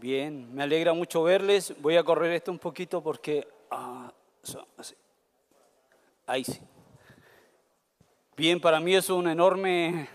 [0.00, 1.72] Bien, me alegra mucho verles.
[1.80, 3.46] Voy a correr esto un poquito porque...
[3.70, 4.12] ah.
[6.26, 6.60] Ahí sí.
[8.36, 10.08] Bien, para mí es un enorme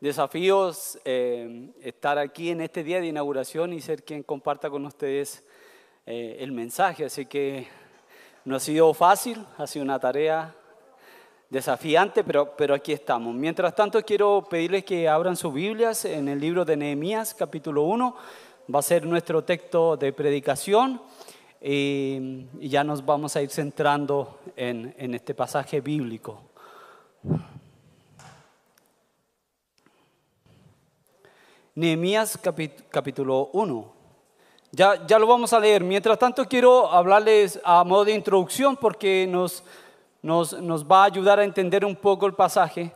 [0.00, 0.72] desafío
[1.04, 5.44] eh, estar aquí en este día de inauguración y ser quien comparta con ustedes
[6.04, 7.04] eh, el mensaje.
[7.04, 7.68] Así que
[8.44, 10.54] no ha sido fácil, ha sido una tarea
[11.48, 13.34] desafiante, pero, pero aquí estamos.
[13.34, 18.16] Mientras tanto, quiero pedirles que abran sus Biblias en el libro de Nehemías, capítulo 1.
[18.72, 21.00] Va a ser nuestro texto de predicación
[21.58, 26.42] y, ya nos vamos a ir centrando en, en este pasaje bíblico.
[31.74, 32.38] Nehemías
[32.90, 33.92] capítulo 1.
[34.72, 35.82] Ya, ya lo vamos a leer.
[35.82, 39.64] Mientras tanto, quiero hablarles a modo de introducción porque nos,
[40.20, 42.92] nos, nos va a ayudar a entender un poco el pasaje.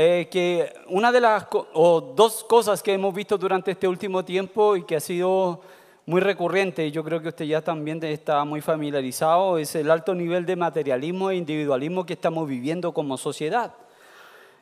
[0.00, 4.76] Eh, que una de las o dos cosas que hemos visto durante este último tiempo
[4.76, 5.60] y que ha sido
[6.06, 10.14] muy recurrente, y yo creo que usted ya también está muy familiarizado, es el alto
[10.14, 13.74] nivel de materialismo e individualismo que estamos viviendo como sociedad.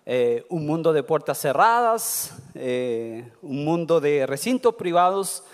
[0.06, 5.44] Eh, un mundo de puertas cerradas, eh, un mundo de recintos privados,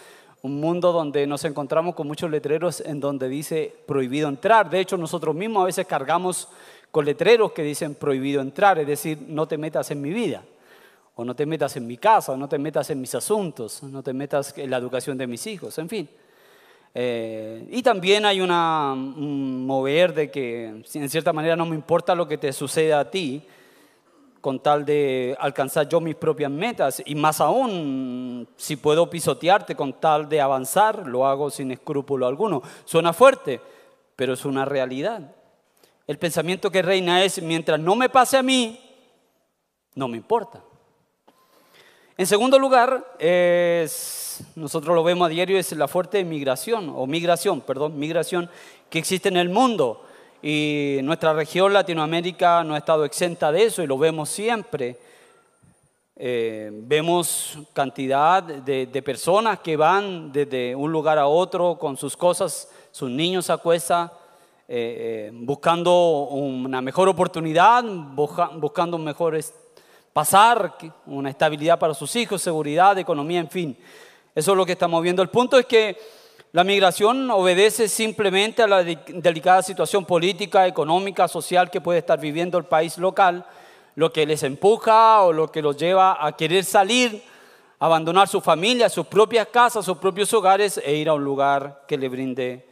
[0.43, 4.71] un mundo donde nos encontramos con muchos letreros en donde dice prohibido entrar.
[4.71, 6.49] De hecho, nosotros mismos a veces cargamos
[6.93, 10.45] con letreros que dicen prohibido entrar, es decir, no te metas en mi vida,
[11.17, 14.03] o no te metas en mi casa, o no te metas en mis asuntos, no
[14.03, 16.09] te metas en la educación de mis hijos, en fin.
[16.95, 22.15] Eh, y también hay una, un mover de que en cierta manera no me importa
[22.15, 23.43] lo que te suceda a ti,
[24.43, 29.95] con tal de alcanzar yo mis propias metas y más aún si puedo pisotearte con
[29.95, 32.61] tal de avanzar, lo hago sin escrúpulo alguno.
[32.85, 33.61] Suena fuerte,
[34.15, 35.37] pero es una realidad.
[36.07, 38.81] El pensamiento que reina es, mientras no me pase a mí,
[39.95, 40.63] no me importa.
[42.17, 47.61] En segundo lugar, es, nosotros lo vemos a diario, es la fuerte migración, o migración,
[47.63, 48.51] perdón, migración
[48.91, 50.05] que existe en el mundo.
[50.43, 54.99] Y nuestra región, Latinoamérica, no ha estado exenta de eso y lo vemos siempre.
[56.17, 62.69] Eh, vemos cantidad de, personas que van desde un lugar a otro con sus cosas,
[62.91, 64.13] sus niños a cuesta,
[64.75, 69.39] eh, eh, buscando una mejor oportunidad, busca- buscando un mejor
[70.15, 73.77] pasar, una estabilidad para sus hijos, seguridad, economía, en fin.
[74.35, 75.21] Eso es lo que estamos viendo.
[75.21, 75.99] El punto es que
[76.53, 82.19] la migración obedece simplemente a la de- delicada situación política, económica, social que puede estar
[82.19, 83.45] viviendo el país local,
[83.95, 87.23] lo que les empuja o lo que los lleva a querer salir,
[87.79, 91.99] abandonar su familia, sus propias casas, sus propios hogares e ir a un lugar que
[91.99, 92.72] le brinde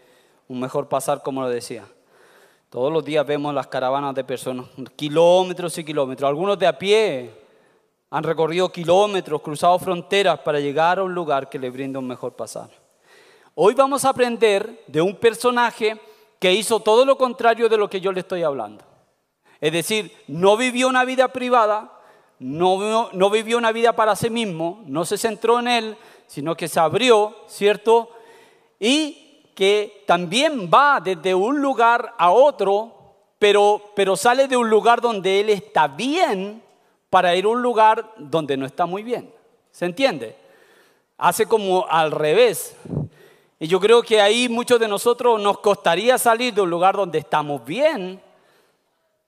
[0.51, 1.85] un mejor pasar, como lo decía.
[2.71, 4.67] Todos los días vemos las caravanas de personas,
[4.97, 7.31] kilómetros y kilómetros, algunos de a pie
[8.11, 12.33] han recorrido kilómetros, cruzado fronteras para llegar a un lugar que le brinda un mejor
[12.33, 12.69] pasar.
[13.55, 16.01] Hoy vamos a aprender de un personaje
[16.41, 18.85] que hizo todo lo contrario de lo que yo le estoy hablando.
[19.61, 21.93] Es decir, no vivió una vida privada,
[22.41, 25.97] no, no vivió una vida para sí mismo, no se centró en él,
[26.27, 28.11] sino que se abrió, ¿cierto?
[28.81, 29.30] Y
[29.61, 32.95] que también va desde un lugar a otro,
[33.39, 36.63] pero, pero sale de un lugar donde él está bien
[37.11, 39.31] para ir a un lugar donde no está muy bien.
[39.71, 40.35] ¿Se entiende?
[41.19, 42.75] Hace como al revés.
[43.59, 47.19] Y yo creo que ahí muchos de nosotros nos costaría salir de un lugar donde
[47.19, 48.19] estamos bien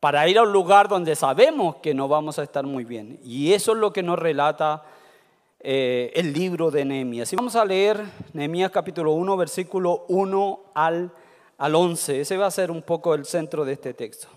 [0.01, 3.21] para ir a un lugar donde sabemos que no vamos a estar muy bien.
[3.23, 4.83] Y eso es lo que nos relata
[5.63, 7.33] eh, el libro de Nehemías.
[7.35, 8.03] Vamos a leer
[8.33, 11.13] Nehemías capítulo 1, versículo 1 al,
[11.59, 12.21] al 11.
[12.21, 14.29] Ese va a ser un poco el centro de este texto.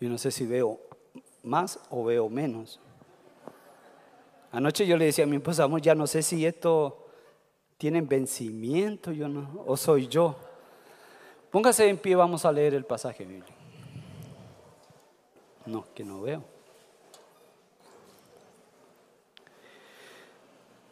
[0.00, 0.80] Yo no sé si veo
[1.44, 2.80] más o veo menos.
[4.50, 7.06] Anoche yo le decía a mi esposa, amor, ya no sé si esto
[7.78, 10.36] tiene vencimiento yo no, o soy yo.
[11.50, 13.52] Póngase en pie, vamos a leer el pasaje bíblico.
[15.66, 16.44] No, que no veo.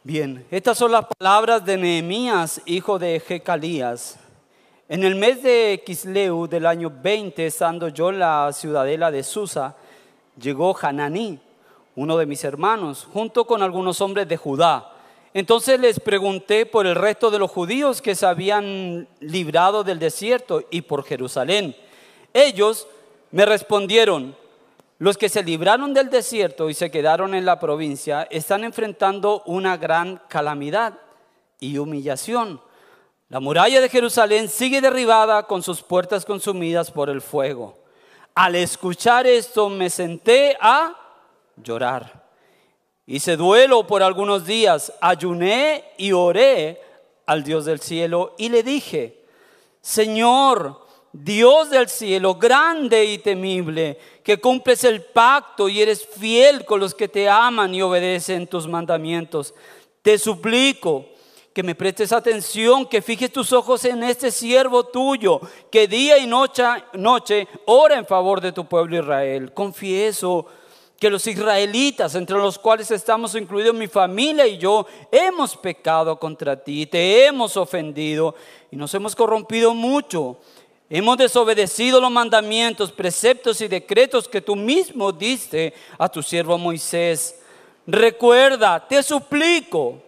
[0.02, 4.18] Bien, estas son las palabras de Nehemías, hijo de Jecalías.
[4.88, 9.76] En el mes de Kisleu del año 20, estando yo en la ciudadela de Susa,
[10.40, 11.38] llegó Hananí,
[11.96, 14.90] uno de mis hermanos, junto con algunos hombres de Judá.
[15.34, 20.62] Entonces les pregunté por el resto de los judíos que se habían librado del desierto
[20.70, 21.76] y por Jerusalén.
[22.32, 22.88] Ellos
[23.32, 24.34] me respondieron,
[25.00, 29.78] los que se libraron del desierto y se quedaron en la provincia están enfrentando una
[29.78, 30.92] gran calamidad
[31.58, 32.60] y humillación.
[33.30, 37.78] La muralla de Jerusalén sigue derribada con sus puertas consumidas por el fuego.
[38.34, 40.94] Al escuchar esto me senté a
[41.56, 42.28] llorar.
[43.06, 46.78] Hice duelo por algunos días, ayuné y oré
[47.24, 49.24] al Dios del cielo y le dije,
[49.80, 56.78] Señor, Dios del cielo, grande y temible, que cumples el pacto y eres fiel con
[56.78, 59.54] los que te aman y obedecen tus mandamientos.
[60.02, 61.06] Te suplico
[61.52, 65.40] que me prestes atención, que fijes tus ojos en este siervo tuyo,
[65.70, 66.62] que día y noche,
[66.92, 69.52] noche ora en favor de tu pueblo Israel.
[69.52, 70.46] Confieso
[71.00, 76.62] que los israelitas, entre los cuales estamos incluidos mi familia y yo, hemos pecado contra
[76.62, 78.34] ti, te hemos ofendido
[78.70, 80.36] y nos hemos corrompido mucho.
[80.92, 87.40] Hemos desobedecido los mandamientos, preceptos y decretos que tú mismo diste a tu siervo Moisés.
[87.86, 90.02] Recuerda, te suplico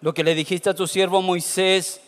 [0.00, 2.00] lo que le dijiste a tu siervo Moisés.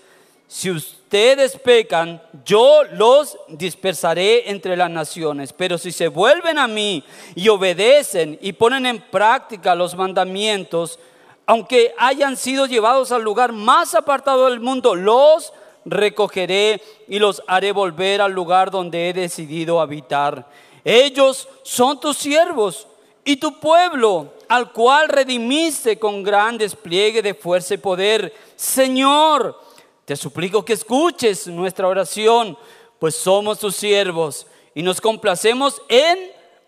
[0.47, 5.53] Si ustedes pecan, yo los dispersaré entre las naciones.
[5.53, 10.99] Pero si se vuelven a mí y obedecen y ponen en práctica los mandamientos,
[11.45, 15.53] aunque hayan sido llevados al lugar más apartado del mundo, los
[15.85, 20.49] recogeré y los haré volver al lugar donde he decidido habitar.
[20.85, 22.87] Ellos son tus siervos
[23.25, 28.33] y tu pueblo, al cual redimiste con gran despliegue de fuerza y poder.
[28.57, 29.61] Señor,
[30.05, 32.57] te suplico que escuches nuestra oración,
[32.99, 36.19] pues somos tus siervos y nos complacemos en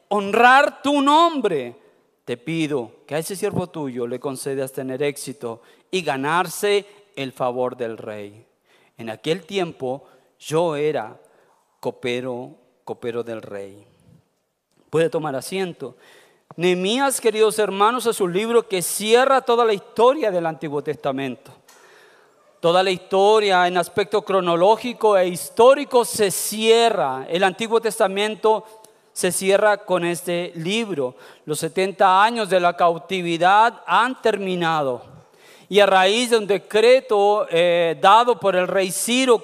[0.08, 1.76] honrar tu nombre.
[2.26, 6.84] Te pido que a ese siervo tuyo le concedas tener éxito y ganarse
[7.16, 8.49] el favor del rey.
[9.00, 10.04] En aquel tiempo
[10.38, 11.18] yo era
[11.80, 12.50] copero,
[12.84, 13.86] copero del rey.
[14.90, 15.96] Puede tomar asiento.
[16.56, 21.50] Nehemías, queridos hermanos, es un libro que cierra toda la historia del Antiguo Testamento.
[22.60, 27.24] Toda la historia en aspecto cronológico e histórico se cierra.
[27.26, 28.66] El Antiguo Testamento
[29.14, 31.14] se cierra con este libro.
[31.46, 35.09] Los 70 años de la cautividad han terminado
[35.70, 39.40] y a raíz de un decreto eh, dado por el rey Ciro,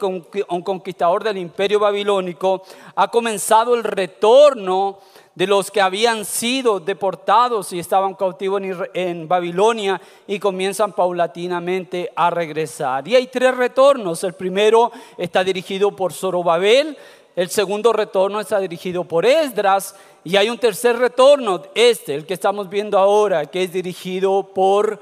[0.48, 2.64] un conquistador del imperio babilónico,
[2.96, 4.98] ha comenzado el retorno
[5.36, 8.60] de los que habían sido deportados y estaban cautivos
[8.92, 13.06] en, Babilonia y comienzan paulatinamente a regresar.
[13.06, 14.24] Y hay tres retornos.
[14.24, 16.98] El primero está dirigido por Zorobabel,
[17.36, 19.94] el segundo retorno está dirigido por Esdras
[20.24, 24.98] y hay un tercer retorno, este, el que estamos viendo ahora, que es dirigido por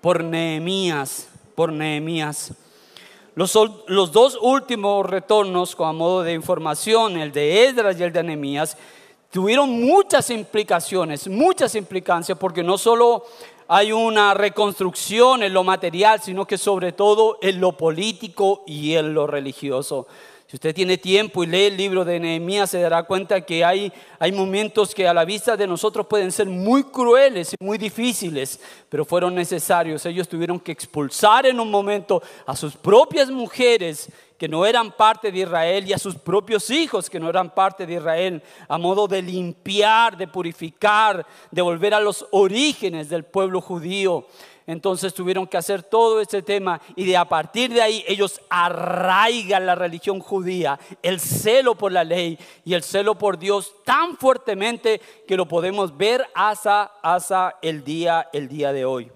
[0.00, 2.52] por Nehemías, por Nehemías.
[3.34, 8.22] Los, dos últimos retornos, como a modo de información, el de Esdras y el de
[8.24, 8.76] Nehemías,
[9.30, 13.24] tuvieron muchas implicaciones, muchas implicancias, porque no solo
[13.68, 19.14] hay una reconstrucción en lo material, sino que sobre todo en lo político y en
[19.14, 20.08] lo religioso.
[20.48, 23.92] Si usted tiene tiempo y lee el libro de Nehemías, se dará cuenta que hay,
[24.18, 28.58] hay momentos que a la vista de nosotros pueden ser muy crueles y muy difíciles,
[28.88, 30.06] pero fueron necesarios.
[30.06, 34.08] Ellos tuvieron que expulsar en un momento a sus propias mujeres
[34.38, 37.84] que no eran parte de Israel y a sus propios hijos que no eran parte
[37.84, 43.60] de Israel, a modo de limpiar, de purificar, de volver a los orígenes del pueblo
[43.60, 44.26] judío.
[44.68, 49.64] Entonces tuvieron que hacer todo este tema y de a partir de ahí ellos arraigan
[49.64, 55.00] la religión judía, el celo por la ley y el celo por Dios tan fuertemente
[55.26, 59.10] que lo podemos ver hasta, hasta el, día, el día de hoy.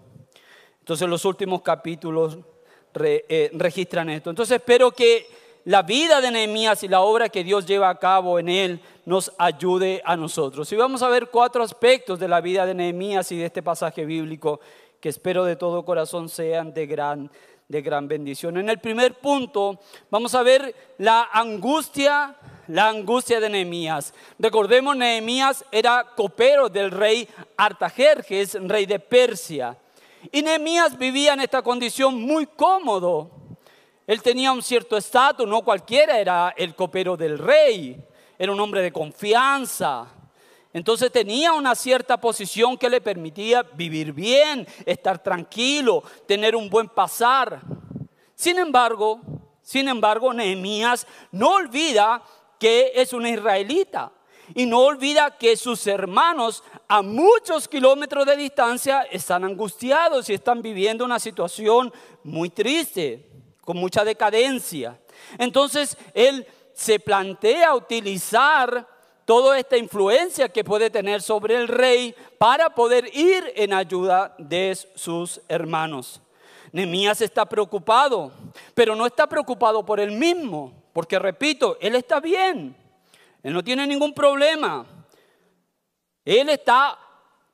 [0.80, 2.38] Entonces los últimos capítulos
[3.04, 4.30] eh, registran esto.
[4.30, 5.26] Entonces espero que
[5.64, 9.30] la vida de Nehemías y la obra que Dios lleva a cabo en él nos
[9.36, 10.72] ayude a nosotros.
[10.72, 14.06] Y vamos a ver cuatro aspectos de la vida de Nehemías y de este pasaje
[14.06, 14.60] bíblico
[15.02, 17.28] que espero de todo corazón sean de gran,
[17.66, 18.56] de gran bendición.
[18.56, 22.36] En el primer punto vamos a ver la angustia,
[22.68, 24.14] la angustia de Nehemías.
[24.38, 29.76] Recordemos, Nehemías era copero del rey Artajerjes, rey de Persia.
[30.30, 33.28] Y Nehemías vivía en esta condición muy cómodo.
[34.06, 38.00] Él tenía un cierto estatus, no cualquiera era el copero del rey,
[38.38, 40.06] era un hombre de confianza.
[40.72, 46.88] Entonces tenía una cierta posición que le permitía vivir bien, estar tranquilo, tener un buen
[46.88, 47.60] pasar.
[48.34, 49.20] Sin embargo,
[49.62, 52.22] sin embargo, Nehemías no olvida
[52.58, 54.12] que es un israelita
[54.54, 60.62] y no olvida que sus hermanos a muchos kilómetros de distancia están angustiados y están
[60.62, 61.92] viviendo una situación
[62.24, 63.28] muy triste,
[63.60, 65.00] con mucha decadencia.
[65.38, 68.86] Entonces él se plantea utilizar
[69.32, 74.76] toda esta influencia que puede tener sobre el rey para poder ir en ayuda de
[74.94, 76.20] sus hermanos.
[76.70, 78.30] Nemías está preocupado,
[78.74, 82.76] pero no está preocupado por él mismo, porque repito, él está bien,
[83.42, 84.84] él no tiene ningún problema.
[86.26, 86.98] Él está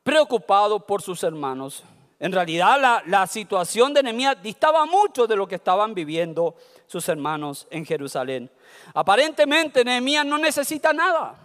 [0.02, 1.84] preocupado por sus hermanos.
[2.18, 6.56] En realidad la, la, situación de Nehemías distaba mucho de lo que estaban viviendo
[6.88, 8.50] sus hermanos en Jerusalén.
[8.94, 11.44] Aparentemente Nehemías no necesita nada.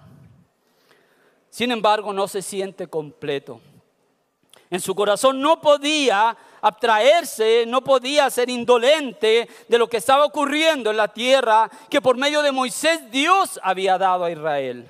[1.53, 3.62] Sin embargo, no se siente completo.
[4.72, 10.89] En su corazón no podía abstraerse, no podía ser indolente de lo que estaba ocurriendo
[10.89, 14.89] en la tierra que por medio de Moisés Dios había dado a Israel.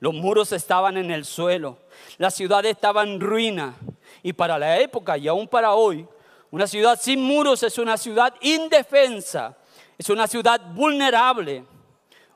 [0.00, 1.78] Los muros estaban en el suelo,
[2.16, 3.76] la ciudad estaba en ruina
[4.24, 6.08] y para la época y aún para hoy,
[6.50, 9.56] una ciudad sin muros es una ciudad indefensa,
[9.96, 11.64] es una ciudad vulnerable.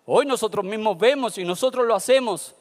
[0.06, 2.54] Hoy nosotros mismos vemos y nosotros lo hacemos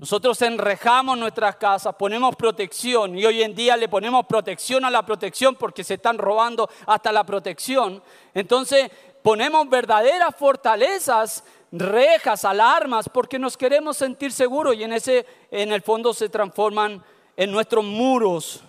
[0.00, 5.04] nosotros enrejamos nuestras casas, ponemos protección y hoy en día le ponemos protección a la
[5.04, 8.02] protección porque se están robando hasta la protección.
[8.32, 8.90] Entonces
[9.22, 15.82] ponemos verdaderas fortalezas, rejas, alarmas porque nos queremos sentir seguros y en ese en el
[15.82, 17.04] fondo se transforman
[17.36, 18.62] en nuestros muros.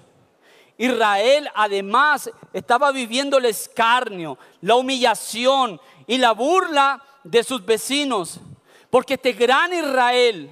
[0.78, 8.42] Israel además estaba viviendo el escarnio, la humillación y la burla de sus vecinos,
[8.90, 10.52] porque este gran Israel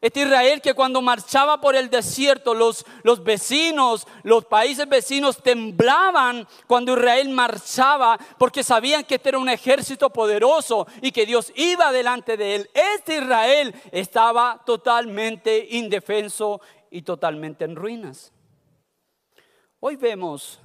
[0.00, 6.46] este Israel que cuando marchaba por el desierto, los, los vecinos, los países vecinos temblaban
[6.68, 11.90] cuando Israel marchaba porque sabían que este era un ejército poderoso y que Dios iba
[11.90, 12.70] delante de él.
[12.96, 18.32] Este Israel estaba totalmente indefenso y totalmente en ruinas.
[19.80, 20.60] Hoy vemos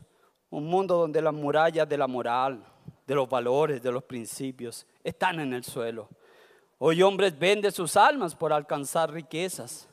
[0.52, 2.63] un mundo donde las murallas de la moral,
[3.08, 6.08] de los valores, de los principios están en el suelo
[6.86, 9.88] Hoy hombres venden sus almas por alcanzar riquezas.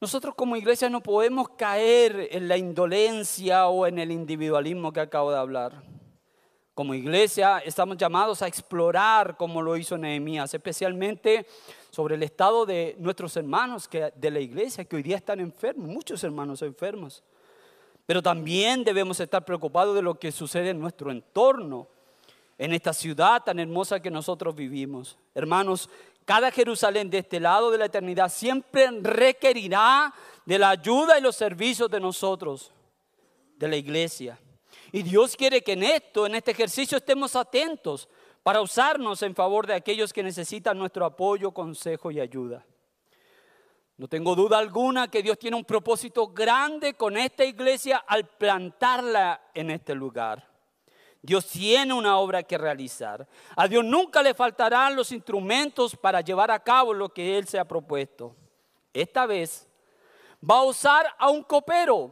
[0.00, 5.32] Nosotros como iglesia no podemos caer en la indolencia o en el individualismo que acabo
[5.32, 5.82] de hablar.
[6.72, 11.48] Como iglesia estamos llamados a explorar como lo hizo Nehemías, especialmente
[11.90, 16.22] sobre el estado de nuestros hermanos de la iglesia que hoy día están enfermos, muchos
[16.22, 17.24] hermanos enfermos.
[18.06, 21.88] Pero también debemos estar preocupados de lo que sucede en nuestro entorno
[22.58, 25.16] en esta ciudad tan hermosa que nosotros vivimos.
[25.34, 25.88] Hermanos,
[26.24, 30.12] cada Jerusalén de este lado de la eternidad siempre requerirá
[30.44, 32.72] de la ayuda y los servicios de nosotros,
[33.56, 34.38] de la iglesia.
[34.92, 38.08] Y Dios quiere que en esto, en este ejercicio, estemos atentos
[38.42, 42.64] para usarnos en favor de aquellos que necesitan nuestro apoyo, consejo y ayuda.
[43.98, 49.50] No tengo duda alguna que Dios tiene un propósito grande con esta iglesia al plantarla
[49.54, 50.47] en este lugar.
[51.20, 53.26] Dios tiene una obra que realizar.
[53.56, 57.58] A Dios nunca le faltarán los instrumentos para llevar a cabo lo que Él se
[57.58, 58.36] ha propuesto.
[58.92, 59.68] Esta vez
[60.48, 62.10] va a usar a un copero,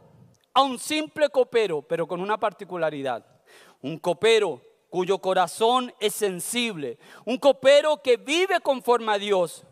[0.53, 3.25] a un simple copero, pero con una particularidad.
[3.81, 9.63] Un copero cuyo corazón es sensible, un copero que vive conforme a Dios.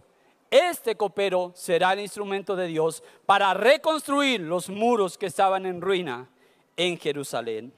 [0.49, 6.29] Este copero será el instrumento de Dios para reconstruir los muros que estaban en ruina
[6.77, 7.73] en Jerusalén.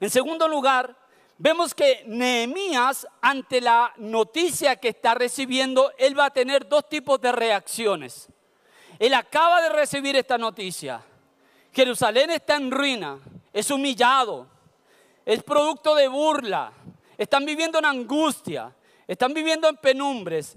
[0.00, 0.96] En segundo lugar,
[1.38, 7.20] vemos que Nehemías, ante la noticia que está recibiendo, él va a tener dos tipos
[7.20, 8.28] de reacciones.
[8.98, 11.02] Él acaba de recibir esta noticia.
[11.72, 13.18] Jerusalén está en ruina,
[13.52, 14.46] es humillado,
[15.24, 16.72] es producto de burla,
[17.16, 18.74] están viviendo en angustia,
[19.06, 20.56] están viviendo en penumbres.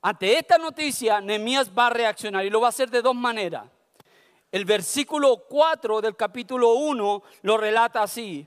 [0.00, 3.64] Ante esta noticia, Nehemías va a reaccionar y lo va a hacer de dos maneras.
[4.50, 8.46] El versículo 4 del capítulo 1 lo relata así.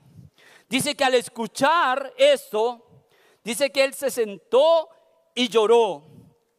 [0.72, 2.86] Dice que al escuchar esto,
[3.44, 4.88] dice que él se sentó
[5.34, 6.02] y lloró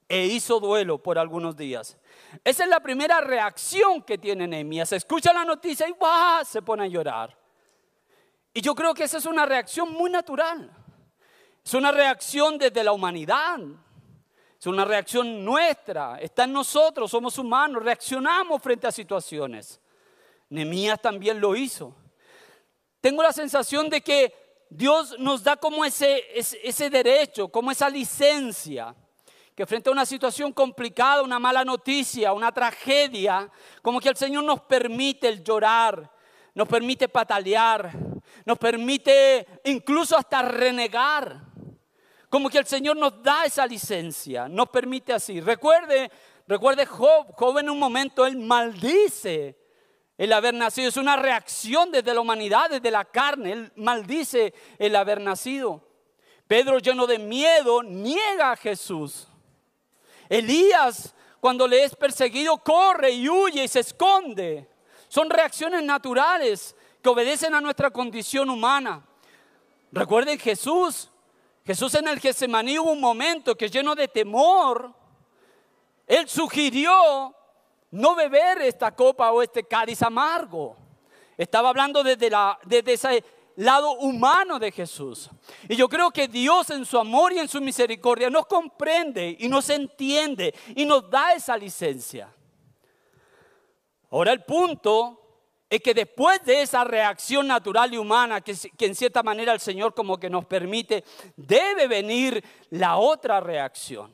[0.07, 1.97] e hizo duelo por algunos días.
[2.43, 4.91] Esa es la primera reacción que tiene Nehemías.
[4.91, 5.95] Escucha la noticia y
[6.45, 7.35] se pone a llorar.
[8.53, 10.69] Y yo creo que esa es una reacción muy natural.
[11.65, 13.57] Es una reacción desde la humanidad.
[14.59, 16.19] Es una reacción nuestra.
[16.19, 19.81] Está en nosotros, somos humanos, reaccionamos frente a situaciones.
[20.49, 21.95] Nehemías también lo hizo
[23.03, 24.33] tengo la sensación de que
[24.69, 28.95] Dios nos da como ese, ese, derecho, como esa licencia,
[29.53, 34.45] que frente a una situación complicada, una mala noticia, una tragedia, como que el Señor
[34.45, 36.09] nos permite el llorar,
[36.55, 37.91] nos permite patalear,
[38.45, 41.41] nos permite incluso hasta renegar.
[42.29, 45.41] Como que el Señor nos da esa licencia, nos permite así.
[45.41, 46.09] Recuerde,
[46.47, 49.57] recuerde Job, Job en un momento él maldice
[50.17, 50.89] el haber nacido.
[50.89, 53.51] Es una reacción desde la humanidad, desde la carne.
[53.51, 55.81] Él maldice el haber nacido.
[56.47, 59.27] Pedro lleno de miedo niega a Jesús.
[60.29, 64.69] Elías cuando le es perseguido corre y huye y se esconde.
[65.09, 69.05] Son reacciones naturales que obedecen a nuestra condición humana.
[69.91, 71.09] Recuerden Jesús.
[71.65, 74.93] Jesús en el Getsemaní hubo un momento que lleno de temor,
[76.07, 77.35] él sugirió
[77.93, 80.75] no beber esta copa o este cáliz amargo.
[81.37, 83.23] Estaba hablando desde, la, desde ese
[83.57, 85.29] lado humano de Jesús.
[85.69, 89.47] Y yo creo que Dios en su amor y en su misericordia nos comprende y
[89.47, 92.33] nos entiende y nos da esa licencia.
[94.09, 95.19] Ahora el punto
[95.69, 99.59] es que después de esa reacción natural y humana que, que, en cierta manera el
[99.59, 101.03] Señor como que nos permite,
[101.35, 104.11] debe venir la otra reacción.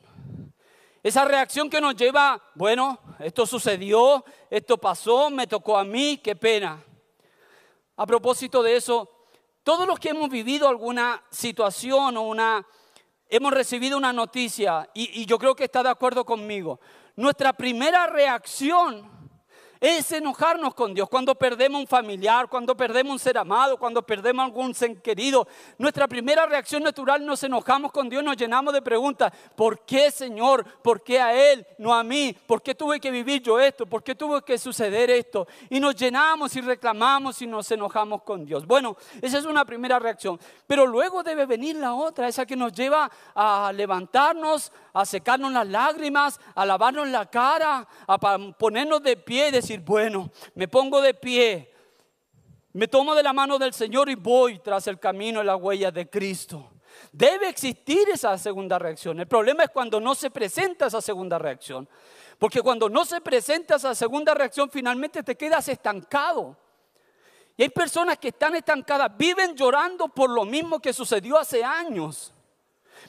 [1.02, 6.36] Esa reacción que nos lleva, bueno, esto sucedió, esto pasó, me tocó a mí, qué
[6.36, 6.82] pena.
[7.96, 9.08] A propósito de eso,
[9.62, 12.66] todos los que hemos vivido alguna situación o una,
[13.28, 16.80] hemos recibido una noticia, y, y yo creo que está de acuerdo conmigo,
[17.16, 19.19] nuestra primera reacción
[19.80, 21.08] es enojarnos con Dios.
[21.08, 26.06] Cuando perdemos un familiar, cuando perdemos un ser amado, cuando perdemos algún ser querido, nuestra
[26.06, 29.32] primera reacción natural nos enojamos con Dios, nos llenamos de preguntas.
[29.56, 30.64] ¿Por qué, Señor?
[30.82, 32.36] ¿Por qué a Él, no a mí?
[32.46, 33.86] ¿Por qué tuve que vivir yo esto?
[33.86, 35.48] ¿Por qué tuvo que suceder esto?
[35.70, 38.66] Y nos llenamos y reclamamos y nos enojamos con Dios.
[38.66, 40.38] Bueno, esa es una primera reacción.
[40.66, 45.66] Pero luego debe venir la otra, esa que nos lleva a levantarnos, a secarnos las
[45.66, 48.18] lágrimas, a lavarnos la cara, a
[48.58, 51.72] ponernos de pie, decir, bueno, me pongo de pie,
[52.72, 55.90] me tomo de la mano del Señor y voy tras el camino y la huella
[55.90, 56.70] de Cristo.
[57.12, 59.18] Debe existir esa segunda reacción.
[59.20, 61.88] El problema es cuando no se presenta esa segunda reacción.
[62.38, 66.56] Porque cuando no se presenta esa segunda reacción, finalmente te quedas estancado.
[67.56, 72.32] Y hay personas que están estancadas, viven llorando por lo mismo que sucedió hace años.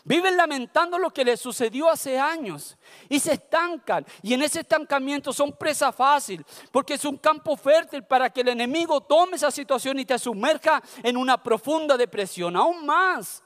[0.03, 2.77] Viven lamentando lo que les sucedió hace años
[3.07, 4.05] y se estancan.
[4.23, 8.49] Y en ese estancamiento son presa fácil porque es un campo fértil para que el
[8.49, 12.55] enemigo tome esa situación y te sumerja en una profunda depresión.
[12.55, 13.43] Aún más.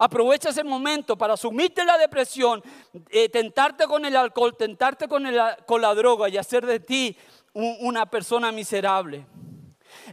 [0.00, 2.62] Aprovecha ese momento para sumirte en la depresión,
[3.10, 5.24] eh, tentarte con el alcohol, tentarte con,
[5.66, 7.16] con la droga y hacer de ti
[7.52, 9.26] una persona miserable.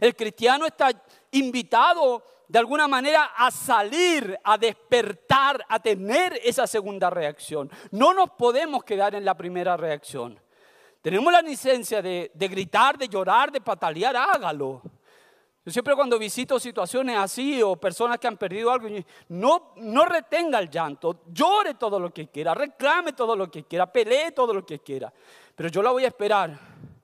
[0.00, 0.90] El cristiano está
[1.30, 7.70] invitado de alguna manera a salir, a despertar, a tener esa segunda reacción.
[7.90, 10.38] No nos podemos quedar en la primera reacción.
[11.02, 14.82] Tenemos la licencia de, gritar, de llorar, de patalear, hágalo.
[15.64, 18.88] Yo siempre cuando visito situaciones así o personas que han perdido algo,
[19.28, 23.90] no, no retenga el llanto, llore todo lo que quiera, reclame todo lo que quiera,
[23.90, 25.12] pelee todo lo que quiera.
[25.54, 26.58] Pero yo la voy a esperar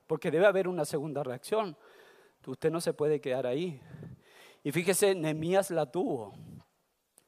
[0.07, 1.75] porque debe haber una segunda reacción.
[2.45, 3.79] Usted no se puede quedar ahí.
[4.63, 6.33] Y fíjese, Nehemías la tuvo.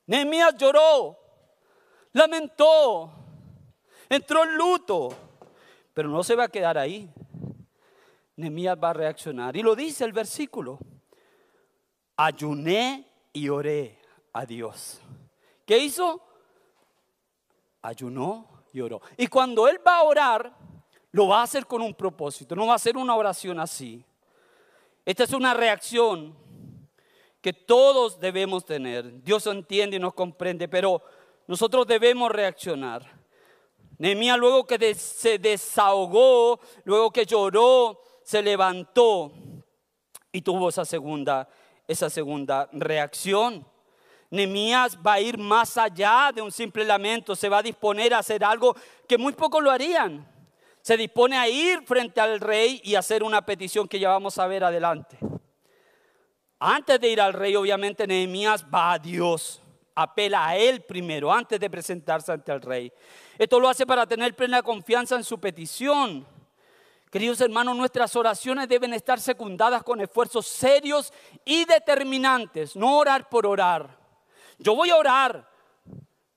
[0.08, 1.18] Nehemías lloró,
[2.14, 3.12] lamentó,
[4.08, 5.10] entró en luto,
[5.94, 7.12] pero no se va a quedar ahí.
[8.38, 9.56] Nehemías va a reaccionar.
[9.58, 10.80] Y lo dice el versículo.
[12.18, 14.00] Ayuné y oré
[14.32, 15.02] a Dios.
[15.66, 16.22] ¿Qué hizo?
[17.82, 19.02] Ayunó y oró.
[19.18, 20.56] Y cuando él va a orar,
[21.12, 22.56] lo va a hacer con un propósito.
[22.56, 24.06] No va a hacer una oración así.
[25.06, 26.45] Esta es una reacción
[27.46, 29.22] que todos debemos tener.
[29.22, 31.04] Dios entiende y nos comprende, pero
[31.46, 33.08] nosotros debemos reaccionar.
[34.00, 39.32] Nehemías luego que se desahogó, luego que lloró, se levantó
[40.32, 41.48] y tuvo esa segunda,
[41.88, 43.64] esa segunda reacción.
[44.32, 48.20] Nehemías va a ir más allá de un simple lamento, se va a disponer a
[48.20, 48.76] hacer algo
[49.08, 50.28] que muy pocos lo harían.
[50.82, 54.48] Se dispone a ir frente al rey y hacer una petición que ya vamos a
[54.48, 55.20] ver adelante.
[56.60, 59.62] Antes de ir al rey, obviamente Nehemías va a Dios,
[59.94, 62.92] apela a él primero, antes de presentarse ante el rey.
[63.38, 66.26] Esto lo hace para tener plena confianza en su petición.
[67.12, 71.14] Queridos hermanos, nuestras oraciones deben estar secundadas con esfuerzos serios
[71.44, 73.98] y determinantes, no orar por orar.
[74.58, 75.50] Yo voy a orar,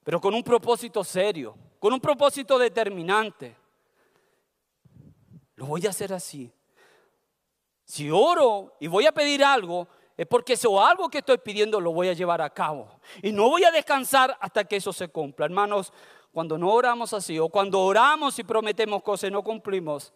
[0.05, 3.57] pero con un propósito serio, con un propósito determinante.
[5.57, 6.53] Lo voy a hacer así.
[7.85, 11.93] Si oro y voy a pedir algo, es porque eso algo que estoy pidiendo lo
[11.93, 12.89] voy a llevar a cabo.
[13.23, 15.47] Y no voy a descansar hasta que eso se cumpla.
[15.47, 15.93] Hermanos,
[16.33, 20.13] cuando no oramos así o cuando oramos y prometemos cosas y no cumplimos,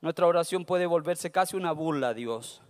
[0.00, 2.62] nuestra oración puede volverse casi una burla a Dios.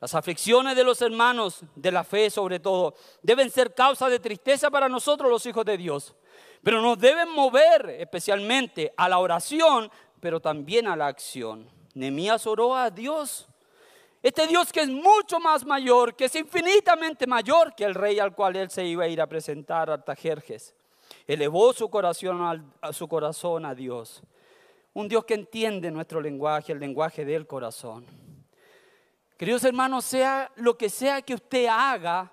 [0.00, 4.72] Las aflicciones de los hermanos, de la fe sobre todo, deben ser causa de tristeza
[4.72, 6.16] para nosotros los hijos de Dios.
[6.64, 11.70] Pero nos deben mover especialmente a la oración, pero también a la acción.
[11.94, 13.46] Nemías oró a Dios
[14.22, 18.34] este Dios que es mucho más mayor, que es infinitamente mayor que el rey al
[18.34, 20.74] cual él se iba a ir a presentar, Artajerjes.
[21.26, 24.22] Elevó su corazón, a su corazón a Dios.
[24.94, 28.06] Un Dios que entiende nuestro lenguaje, el lenguaje del corazón.
[29.36, 32.32] Queridos hermanos, sea lo que sea que usted haga,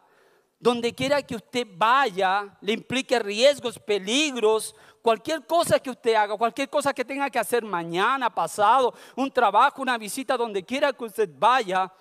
[0.60, 6.70] Donde quiera que usted vaya, le implique riesgos, peligros, cualquier cosa que usted haga, cualquier
[6.70, 11.30] cosa que tenga que hacer mañana, pasado, un trabajo, una visita, donde quiera que usted
[11.38, 11.92] vaya,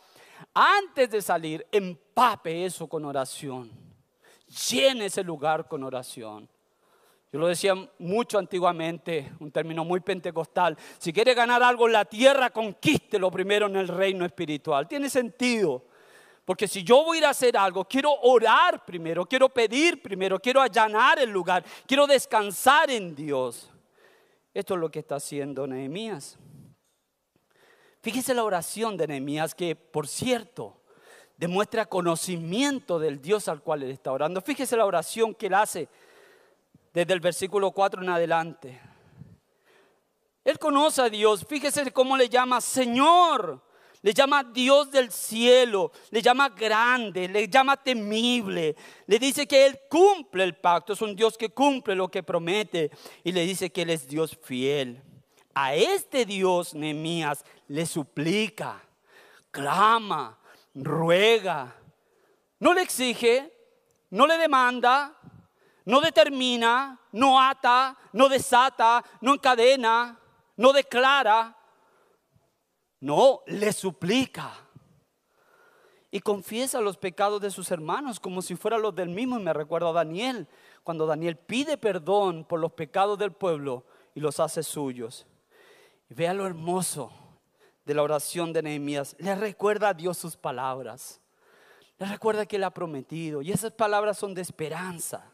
[0.55, 3.71] antes de salir, empape eso con oración.
[4.71, 6.49] Llene ese lugar con oración.
[7.33, 10.77] Yo lo decía mucho antiguamente, un término muy pentecostal.
[10.99, 14.87] Si quiere ganar algo en la tierra, conquístelo primero en el reino espiritual.
[14.87, 15.87] Tiene sentido.
[16.45, 20.41] Porque si yo voy a ir a hacer algo, quiero orar primero, quiero pedir primero,
[20.41, 23.71] quiero allanar el lugar, quiero descansar en Dios.
[24.53, 26.37] Esto es lo que está haciendo Nehemías.
[28.01, 30.81] Fíjese la oración de Nehemías que, por cierto,
[31.37, 34.41] demuestra conocimiento del Dios al cual él está orando.
[34.41, 35.89] Fíjese la oración que él hace
[36.93, 38.81] desde el versículo 4 en adelante.
[40.45, 41.47] Él conoce a Dios.
[41.49, 43.63] Fíjese cómo le llama Señor
[44.03, 48.75] le llama Dios del cielo, le llama grande, le llama temible,
[49.07, 52.91] le dice que Él cumple el pacto, es un Dios que cumple lo que promete.
[53.23, 55.01] Y le dice que Él es Dios fiel.
[55.55, 58.83] A este Dios, Nehemías, le suplica,
[59.53, 60.37] clama,
[60.75, 61.77] ruega,
[62.59, 63.53] no le exige,
[64.11, 65.17] no le demanda,
[65.85, 70.19] no determina, no ata, no desata, no encadena,
[70.57, 71.57] no declara,
[73.03, 74.53] no, le suplica.
[76.13, 79.41] Y confiesa los pecados de sus hermanos como si fueran los del mismo.
[79.41, 80.47] Y me recuerdo a Daniel,
[80.85, 83.85] cuando Daniel pide perdón por los pecados del pueblo
[84.15, 85.27] y los hace suyos.
[86.09, 87.11] Y vea lo hermoso
[87.85, 89.17] de la oración de Nehemías.
[89.19, 91.21] Le recuerda a Dios sus palabras.
[91.99, 93.43] Le recuerda que Él ha prometido.
[93.43, 95.25] Y esas palabras son de esperanza.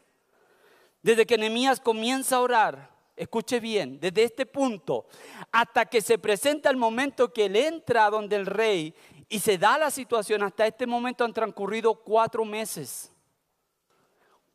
[1.03, 5.05] Desde que Nehemías comienza a orar, escuche bien, desde este punto
[5.51, 8.95] hasta que se presenta el momento que él entra donde el rey
[9.27, 13.11] y se da la situación, hasta este momento han transcurrido cuatro meses.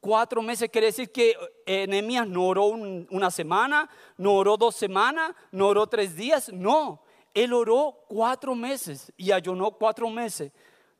[0.01, 5.69] Cuatro meses quiere decir que Enemías no oró una semana, no oró dos semanas, no
[5.69, 7.03] oró tres días, no.
[7.33, 10.53] Él oró cuatro meses y ayunó cuatro meses.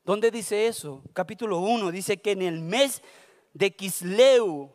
[0.03, 1.03] ¿Dónde dice eso?
[1.13, 3.01] Capítulo 1 dice que en el mes
[3.53, 4.71] de Kisleu,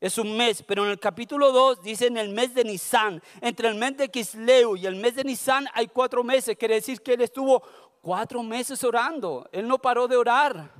[0.00, 3.68] es un mes, pero en el capítulo 2 dice en el mes de Nisan, entre
[3.68, 7.12] el mes de Kisleu y el mes de Nisan hay cuatro meses, quiere decir que
[7.12, 7.62] él estuvo
[8.00, 10.72] cuatro meses orando, él no paró de orar.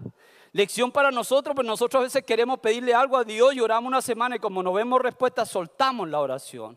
[0.52, 4.02] Lección para nosotros, pues nosotros a veces queremos pedirle algo a Dios y oramos una
[4.02, 6.76] semana y como no vemos respuesta soltamos la oración.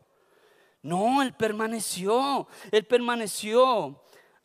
[0.84, 4.04] No, él permaneció, él permaneció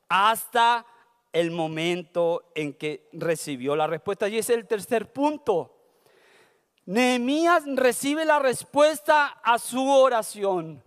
[0.08, 0.86] hasta
[1.32, 4.28] el momento en que recibió la respuesta.
[4.28, 5.77] Y ese es el tercer punto.
[6.88, 10.82] Nehemías recibe la respuesta a su oración.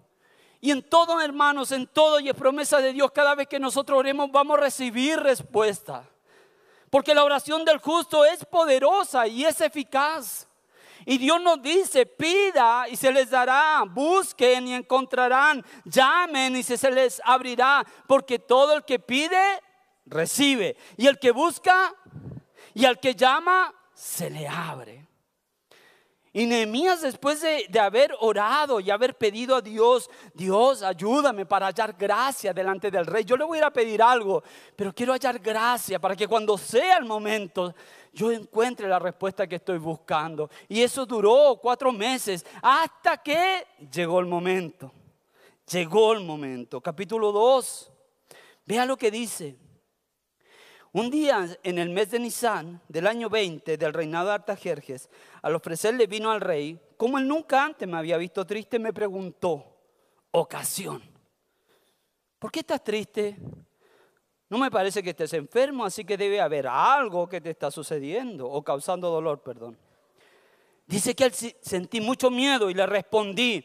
[0.60, 4.00] Y en todo, hermanos, en todo, y es promesa de Dios, cada vez que nosotros
[4.00, 6.10] oremos vamos a recibir respuesta.
[6.90, 10.48] Porque la oración del justo es poderosa y es eficaz.
[11.06, 16.90] Y Dios nos dice, pida y se les dará, busquen y encontrarán, llamen y se
[16.90, 19.62] les abrirá, porque todo el que pide,
[20.08, 20.76] recibe.
[20.98, 21.94] Y el que busca
[22.74, 25.11] y al que llama, se le abre.
[26.34, 31.94] Y Nehemías después de, haber orado y haber pedido a Dios, Dios ayúdame para hallar
[31.98, 33.26] gracia delante del rey.
[33.26, 34.44] Yo le voy a a pedir algo,
[34.76, 37.74] pero quiero hallar gracia para que cuando sea el momento
[38.14, 40.50] yo encuentre la respuesta que estoy buscando.
[40.68, 44.92] Y eso duró cuatro meses hasta que llegó el momento.
[45.70, 46.82] Llegó el momento.
[46.82, 47.92] Capítulo 2.
[48.66, 49.58] Vea lo que dice.
[50.94, 55.10] Un día en el mes de Nisan del año 20 del reinado de Artajerjes,
[55.42, 59.78] al ofrecerle vino al rey, como él nunca antes me había visto triste, me preguntó,
[60.32, 61.02] ocasión,
[62.38, 63.38] ¿por qué estás triste?
[64.50, 68.50] No me parece que estés enfermo, así que debe haber algo que te está sucediendo
[68.50, 69.78] o causando dolor, perdón.
[70.86, 73.64] Dice que él sentí mucho miedo y le respondí,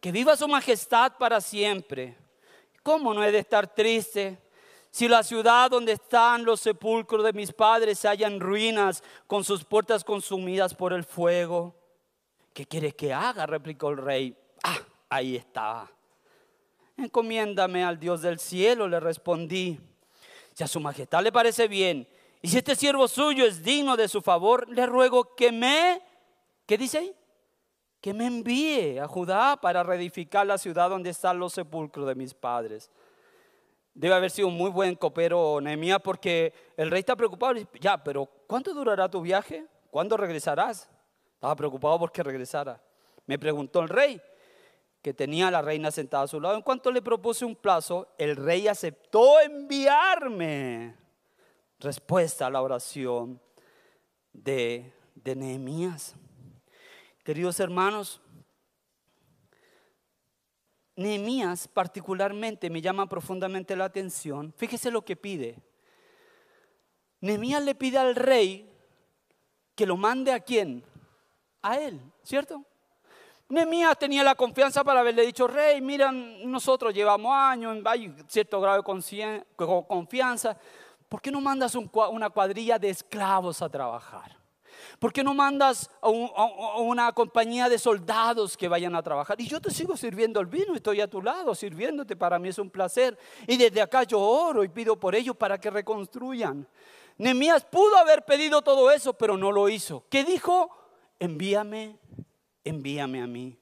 [0.00, 2.16] que viva su majestad para siempre.
[2.82, 4.47] ¿Cómo no he de estar triste?
[4.98, 9.44] Si la ciudad donde están los sepulcros de mis padres se halla en ruinas, con
[9.44, 11.72] sus puertas consumidas por el fuego,
[12.52, 13.46] ¿qué quiere que haga?
[13.46, 14.36] replicó el rey.
[14.64, 15.88] Ah, ahí está.
[16.96, 19.78] Encomiéndame al Dios del cielo, le respondí.
[20.52, 22.08] Si a su majestad le parece bien,
[22.42, 26.02] y si este siervo suyo es digno de su favor, le ruego que me,
[26.66, 27.14] ¿qué dice ahí?
[28.00, 32.34] Que me envíe a Judá para reedificar la ciudad donde están los sepulcros de mis
[32.34, 32.90] padres
[33.98, 37.54] debe haber sido un muy buen copero Nehemías porque el rey está preocupado.
[37.80, 39.66] Ya, pero ¿cuánto durará tu viaje?
[39.90, 40.88] ¿Cuándo regresarás?
[41.34, 42.80] Estaba preocupado porque regresara.
[43.26, 44.22] Me preguntó el rey,
[45.02, 46.54] que tenía a la reina sentada a su lado.
[46.54, 50.94] En cuanto le propuse un plazo, el rey aceptó enviarme.
[51.80, 53.40] Respuesta a la oración
[54.32, 56.14] de, de Nehemías.
[57.24, 58.20] Queridos hermanos,
[60.98, 64.52] Nehemías particularmente me llama profundamente la atención.
[64.56, 65.62] Fíjese lo que pide.
[67.20, 68.68] Nehemías le pide al rey
[69.76, 70.82] que lo mande a quién?
[71.62, 72.64] A él, ¿cierto?
[73.48, 78.78] Nehemías tenía la confianza para haberle dicho, rey, mira, nosotros llevamos años, hay cierto grado
[78.78, 80.58] de confianza.
[81.08, 84.37] ¿Por qué no mandas una cuadrilla de esclavos a trabajar?
[84.98, 89.40] ¿Por qué no mandas a, una compañía de soldados que vayan a trabajar?
[89.40, 92.58] Y yo te sigo sirviendo el vino, estoy a tu lado sirviéndote, para mí es
[92.58, 93.16] un placer.
[93.46, 96.66] Y desde acá yo oro y pido por ellos para que reconstruyan.
[97.16, 100.04] Nehemías pudo haber pedido todo eso, pero no lo hizo.
[100.08, 100.70] ¿Qué dijo?
[101.20, 101.98] Envíame,
[102.64, 103.56] envíame a mí.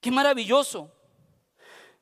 [0.00, 0.92] Qué maravilloso.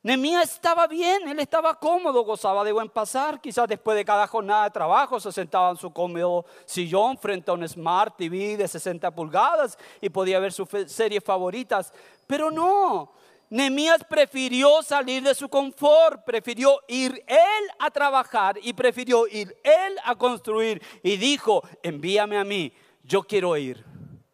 [0.00, 3.40] Nemías estaba bien, él estaba cómodo, gozaba de buen pasar.
[3.40, 7.54] Quizás después de cada jornada de trabajo se sentaba en su cómodo sillón frente a
[7.54, 11.92] un Smart TV de 60 pulgadas y podía ver sus series favoritas.
[12.28, 13.10] Pero no,
[13.50, 19.96] Nemías prefirió salir de su confort, prefirió ir él a trabajar y prefirió ir él
[20.04, 20.80] a construir.
[21.02, 23.84] Y dijo, envíame a mí, yo quiero ir.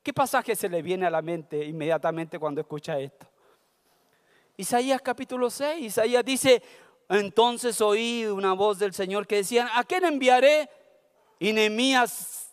[0.03, 3.33] ¿Qué pasaje se le viene a la mente inmediatamente cuando escucha esto?
[4.56, 6.62] Isaías capítulo 6, Isaías dice,
[7.08, 10.70] entonces oí una voz del Señor que decía, ¿a quién enviaré?
[11.38, 12.52] Y Nehemías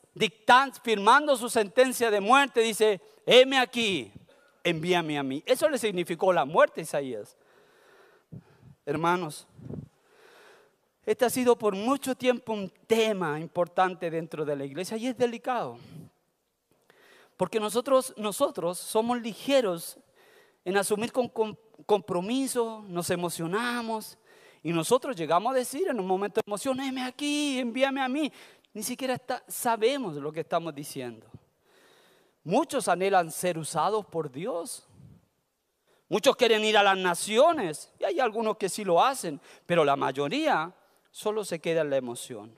[0.84, 4.12] firmando su sentencia de muerte, dice, heme aquí,
[4.64, 5.44] envíame a mí.
[5.46, 7.38] Eso le significó la muerte a Isaías.
[8.86, 9.48] Hermanos,
[11.06, 15.18] este ha sido por mucho tiempo un tema importante dentro de la iglesia y es
[15.18, 15.78] delicado.
[17.38, 19.98] Porque nosotros, nosotros somos ligeros
[20.64, 24.18] en asumir con, compromiso, nos emocionamos
[24.64, 28.32] y nosotros llegamos a decir en un momento de emoción, aquí, envíame a mí.
[28.74, 31.28] Ni siquiera sabemos lo que estamos diciendo.
[32.44, 34.88] Muchos anhelan ser usados por Dios.
[36.10, 39.96] Muchos quieren ir a las naciones y hay algunos que sí lo hacen, pero la
[39.96, 40.74] mayoría
[41.10, 42.54] solo se queda en la emoción.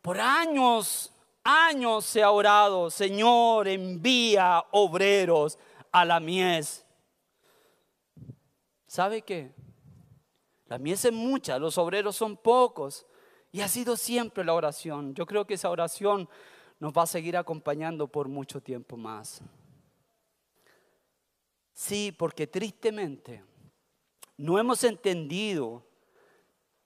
[0.00, 1.12] Por años,
[1.44, 5.58] años se ha orado, Señor, envía obreros
[5.92, 6.84] a la mies.
[8.90, 9.54] ¿Sabe qué?
[10.66, 13.06] La mies es mucha, los obreros son pocos.
[13.52, 15.14] Y ha sido siempre la oración.
[15.14, 16.28] Yo creo que esa oración
[16.80, 19.42] nos va a seguir acompañando por mucho tiempo más.
[21.72, 23.44] Sí, porque tristemente
[24.36, 25.86] no hemos entendido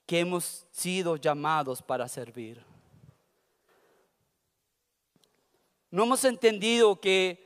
[0.04, 2.62] que hemos sido llamados para servir.
[5.90, 7.43] No hemos entendido que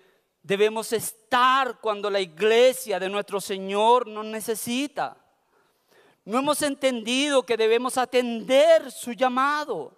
[0.48, 5.14] Debemos estar cuando la iglesia de nuestro Señor nos necesita.
[6.24, 9.94] No hemos entendido que debemos atender su llamado.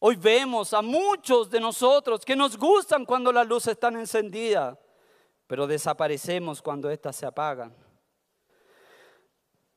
[0.00, 4.76] Hoy vemos a muchos de nosotros que nos gustan cuando las luces están encendidas,
[5.46, 7.72] pero desaparecemos cuando éstas se apagan.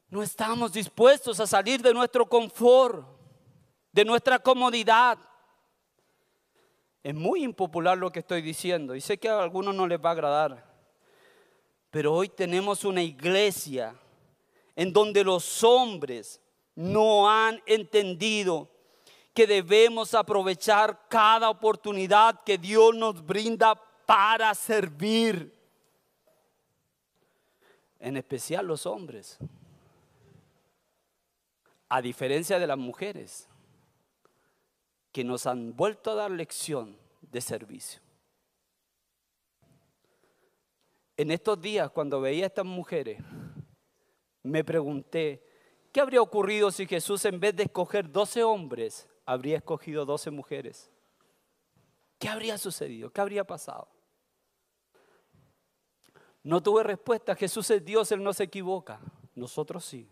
[0.10, 3.05] No estamos dispuestos a salir de nuestro confort,
[3.91, 5.19] de nuestra comodidad,
[7.05, 10.09] es muy impopular lo que estoy diciendo y sé que a algunos no les va
[10.09, 10.65] a agradar.
[11.91, 13.93] Pero hoy tenemos una iglesia
[14.75, 16.41] en donde los hombres
[16.73, 18.71] no han entendido
[19.35, 23.75] que debemos aprovechar cada oportunidad que Dios nos brinda
[24.07, 25.53] para servir.
[27.99, 29.37] En especial los hombres.
[31.87, 33.47] A diferencia de las mujeres
[35.15, 38.01] que nos han vuelto a dar lección de servicio.
[41.15, 43.23] En estos días, cuando veía a estas mujeres,
[44.43, 45.41] me pregunté,
[45.93, 50.91] ¿qué habría ocurrido si Jesús en vez de escoger 12 hombres, habría escogido 12 mujeres?
[52.19, 53.10] ¿Qué habría sucedido?
[53.10, 53.88] ¿Qué habría pasado?
[56.43, 57.36] No tuve respuesta.
[57.36, 58.99] Jesús es Dios, Él no se equivoca.
[59.34, 60.10] Nosotros sí.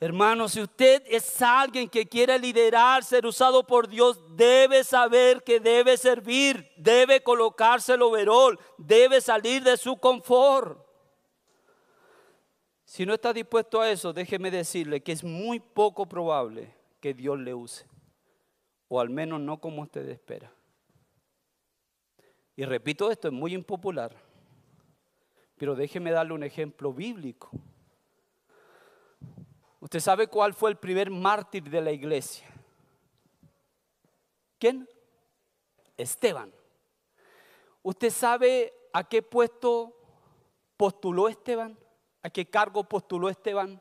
[0.00, 5.58] Hermano, si usted es alguien que quiere liderar, ser usado por Dios, debe saber que
[5.58, 10.78] debe servir, debe colocarse el overol, debe salir de su confort.
[12.84, 17.38] Si no está dispuesto a eso, déjeme decirle que es muy poco probable que Dios
[17.38, 17.84] le use,
[18.88, 20.52] o al menos no como usted espera.
[22.54, 24.16] Y repito esto, es muy impopular,
[25.56, 27.50] pero déjeme darle un ejemplo bíblico.
[29.80, 32.46] ¿Usted sabe cuál fue el primer mártir de la iglesia?
[34.58, 34.88] ¿Quién?
[35.96, 36.52] Esteban.
[37.82, 39.94] ¿Usted sabe a qué puesto
[40.76, 41.78] postuló Esteban?
[42.22, 43.80] ¿A qué cargo postuló Esteban?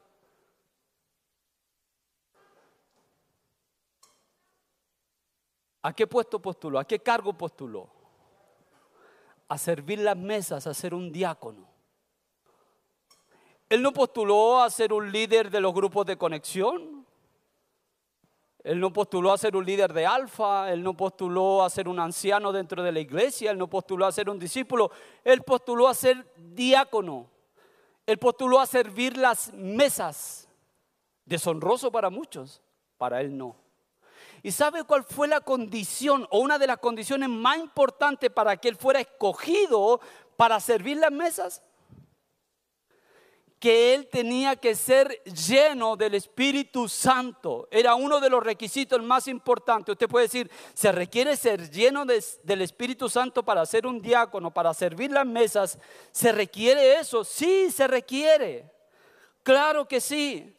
[5.82, 6.80] ¿A qué puesto postuló?
[6.80, 7.90] ¿A qué cargo postuló?
[9.48, 11.77] A servir las mesas, a ser un diácono.
[13.70, 17.06] Él no postuló a ser un líder de los grupos de conexión.
[18.64, 22.00] Él no postuló a ser un líder de alfa, él no postuló a ser un
[22.00, 24.92] anciano dentro de la iglesia, él no postuló a ser un discípulo,
[25.24, 27.30] él postuló a ser diácono,
[28.06, 30.50] él postuló a servir las mesas.
[31.24, 32.62] Deshonroso para muchos,
[32.98, 33.56] para él no.
[34.44, 38.70] ¿Y sabe cuál fue la condición o una de las condiciones más importantes para que
[38.70, 40.00] él fuera escogido
[40.36, 41.64] para servir las mesas?
[43.60, 47.68] Que él tenía que ser lleno del Espíritu Santo.
[47.72, 49.94] Era uno de los requisitos más importantes.
[49.94, 54.74] Usted puede decir, ¿se requiere ser lleno del Espíritu Santo para ser un diácono, para
[54.74, 55.80] servir las mesas?
[56.12, 57.24] ¿Se requiere eso?
[57.24, 58.72] Sí, se requiere.
[59.42, 60.57] Claro que sí.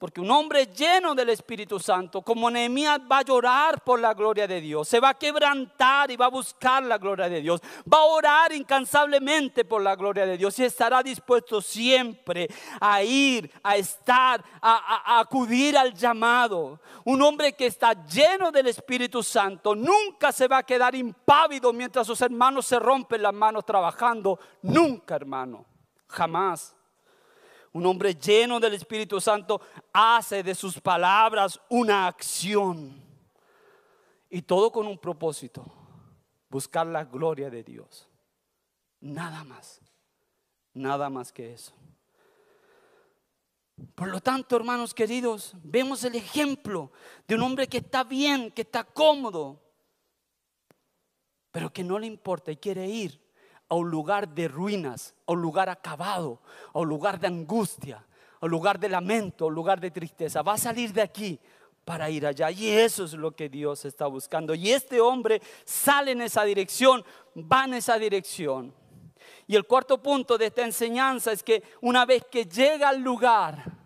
[0.00, 4.48] Porque un hombre lleno del Espíritu Santo, como Nehemías, va a llorar por la gloria
[4.48, 4.88] de Dios.
[4.88, 7.60] Se va a quebrantar y va a buscar la gloria de Dios.
[7.86, 12.48] Va a orar incansablemente por la gloria de Dios y estará dispuesto siempre
[12.80, 16.80] a ir, a estar, a, a acudir al llamado.
[17.04, 22.06] Un hombre que está lleno del Espíritu Santo nunca se va a quedar impávido mientras
[22.06, 24.40] sus hermanos se rompen las manos trabajando.
[24.62, 25.66] Nunca, hermano.
[26.06, 26.79] Jamás.
[27.72, 29.60] Un hombre lleno del Espíritu Santo
[29.92, 33.00] hace de sus palabras una acción.
[34.28, 35.64] Y todo con un propósito,
[36.48, 38.08] buscar la gloria de Dios.
[39.00, 39.80] Nada más,
[40.74, 41.72] nada más que eso.
[43.94, 46.92] Por lo tanto, hermanos queridos, vemos el ejemplo
[47.26, 49.62] de un hombre que está bien, que está cómodo,
[51.50, 53.29] pero que no le importa y quiere ir
[53.70, 56.42] a un lugar de ruinas, a un lugar acabado,
[56.74, 58.04] a un lugar de angustia,
[58.40, 60.42] a un lugar de lamento, a un lugar de tristeza.
[60.42, 61.40] Va a salir de aquí
[61.84, 62.50] para ir allá.
[62.50, 64.54] Y eso es lo que Dios está buscando.
[64.54, 67.04] Y este hombre sale en esa dirección,
[67.36, 68.74] va en esa dirección.
[69.46, 73.79] Y el cuarto punto de esta enseñanza es que una vez que llega al lugar,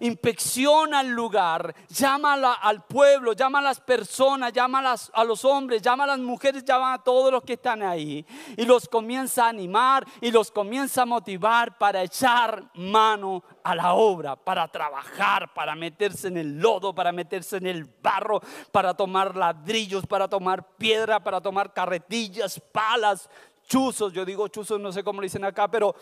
[0.00, 6.04] inspecciona el lugar, llama al pueblo, llama a las personas, llama a, los hombres, llama
[6.04, 8.24] a las mujeres, llama a todos los que están ahí
[8.56, 13.94] y los comienza a animar y los comienza a motivar para echar mano a la
[13.94, 18.40] obra, para trabajar, para meterse en el lodo, para meterse en el barro,
[18.72, 23.28] para tomar ladrillos, para tomar piedra, para tomar carretillas, palas,
[23.68, 25.94] chuzos, yo digo chuzos, no sé cómo lo dicen acá, pero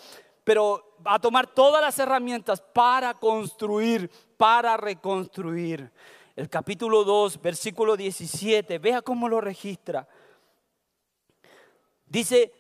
[0.47, 5.91] pero a tomar todas las herramientas para construir, para reconstruir.
[6.37, 10.07] El capítulo 2, versículo 17, vea cómo lo registra.
[12.07, 12.53] Dice,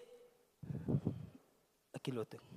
[1.92, 2.55] aquí lo tengo.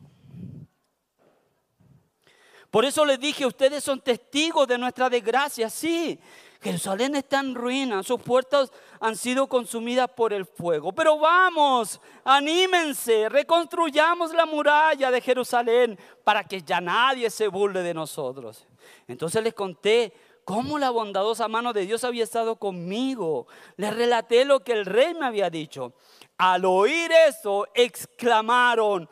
[2.72, 6.20] Por eso les dije, ustedes son testigos de nuestra desgracia, sí.
[6.62, 10.92] Jerusalén está en ruina, sus puertas han sido consumidas por el fuego.
[10.92, 17.94] Pero vamos, anímense, reconstruyamos la muralla de Jerusalén para que ya nadie se burle de
[17.94, 18.68] nosotros.
[19.08, 23.48] Entonces les conté cómo la bondadosa mano de Dios había estado conmigo.
[23.78, 25.94] Les relaté lo que el rey me había dicho.
[26.38, 29.10] Al oír eso, exclamaron,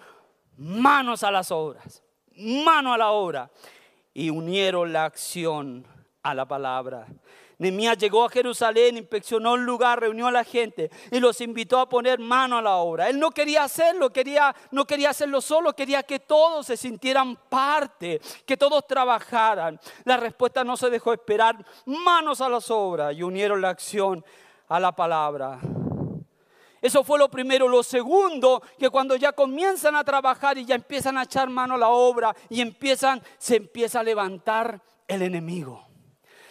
[0.58, 2.04] manos a las obras,
[2.38, 3.50] mano a la obra.
[4.13, 5.86] Y unieron la acción
[6.23, 7.08] a la palabra.
[7.60, 11.89] Nehemías llegó a Jerusalén, inspeccionó el lugar, reunió a la gente y los invitó a
[11.89, 13.10] poner mano a la obra.
[13.10, 18.21] Él no quería hacerlo, quería, no quería hacerlo solo, quería que todos se sintieran parte,
[18.45, 19.80] que todos trabajaran.
[20.04, 24.23] La respuesta no se dejó esperar, manos a las obras y unieron la acción
[24.67, 25.60] a la palabra.
[26.82, 27.68] Eso fue lo primero.
[27.68, 31.78] Lo segundo, que cuando ya comienzan a trabajar y ya empiezan a echar mano a
[31.78, 35.88] la obra y empiezan, se empieza a levantar el enemigo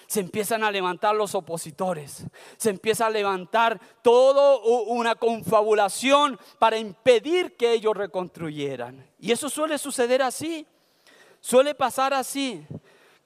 [0.06, 2.24] se empiezan a levantar los opositores,
[2.56, 9.04] se empieza a levantar toda una confabulación para impedir que ellos reconstruyeran.
[9.18, 10.66] Y eso suele suceder así,
[11.40, 12.64] suele pasar así.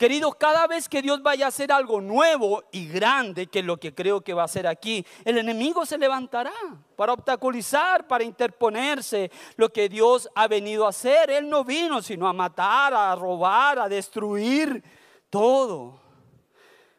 [0.00, 3.76] Queridos, cada vez que Dios vaya a hacer algo nuevo y grande, que es lo
[3.76, 6.54] que creo que va a hacer aquí, el enemigo se levantará
[6.96, 11.30] para obstaculizar, para interponerse lo que Dios ha venido a hacer.
[11.30, 14.82] Él no vino sino a matar, a robar, a destruir
[15.28, 16.00] todo.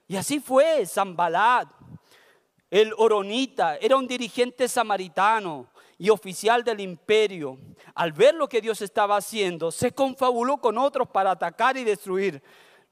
[0.08, 1.70] Y así fue Zambalat,
[2.70, 7.58] el Oronita, era un dirigente samaritano y oficial del imperio.
[7.96, 12.44] Al ver lo que Dios estaba haciendo, se confabuló con otros para atacar y destruir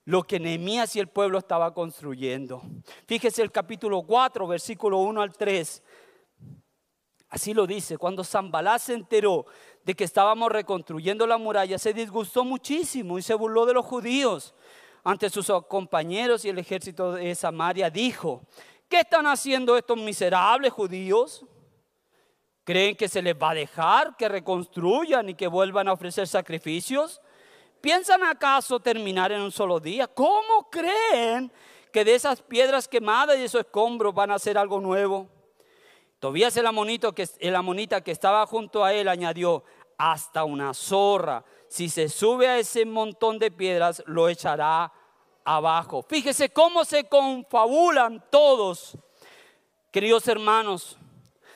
[0.09, 2.63] lo que Nehemías y el pueblo estaba construyendo.
[3.05, 5.83] Fíjese el capítulo 4, versículo 1 al 3.
[7.29, 9.45] Así lo dice, cuando Zambalá se enteró
[9.83, 14.55] de que estábamos reconstruyendo la muralla, se disgustó muchísimo y se burló de los judíos
[15.03, 18.41] ante sus compañeros y el ejército de Samaria, dijo,
[18.87, 21.45] ¿Qué están haciendo estos miserables judíos?
[22.63, 27.21] ¿Creen que se les va a dejar que reconstruyan y que vuelvan a ofrecer sacrificios?
[27.81, 30.07] ¿Piensan acaso terminar en un solo día?
[30.07, 31.51] ¿Cómo creen
[31.91, 35.27] que de esas piedras quemadas y esos escombros van a hacer algo nuevo?
[36.19, 39.63] Tobías el, amonito que, el amonita que estaba junto a él añadió,
[39.97, 44.91] hasta una zorra, si se sube a ese montón de piedras, lo echará
[45.43, 46.01] abajo.
[46.07, 48.97] Fíjese cómo se confabulan todos.
[49.91, 50.97] Queridos hermanos,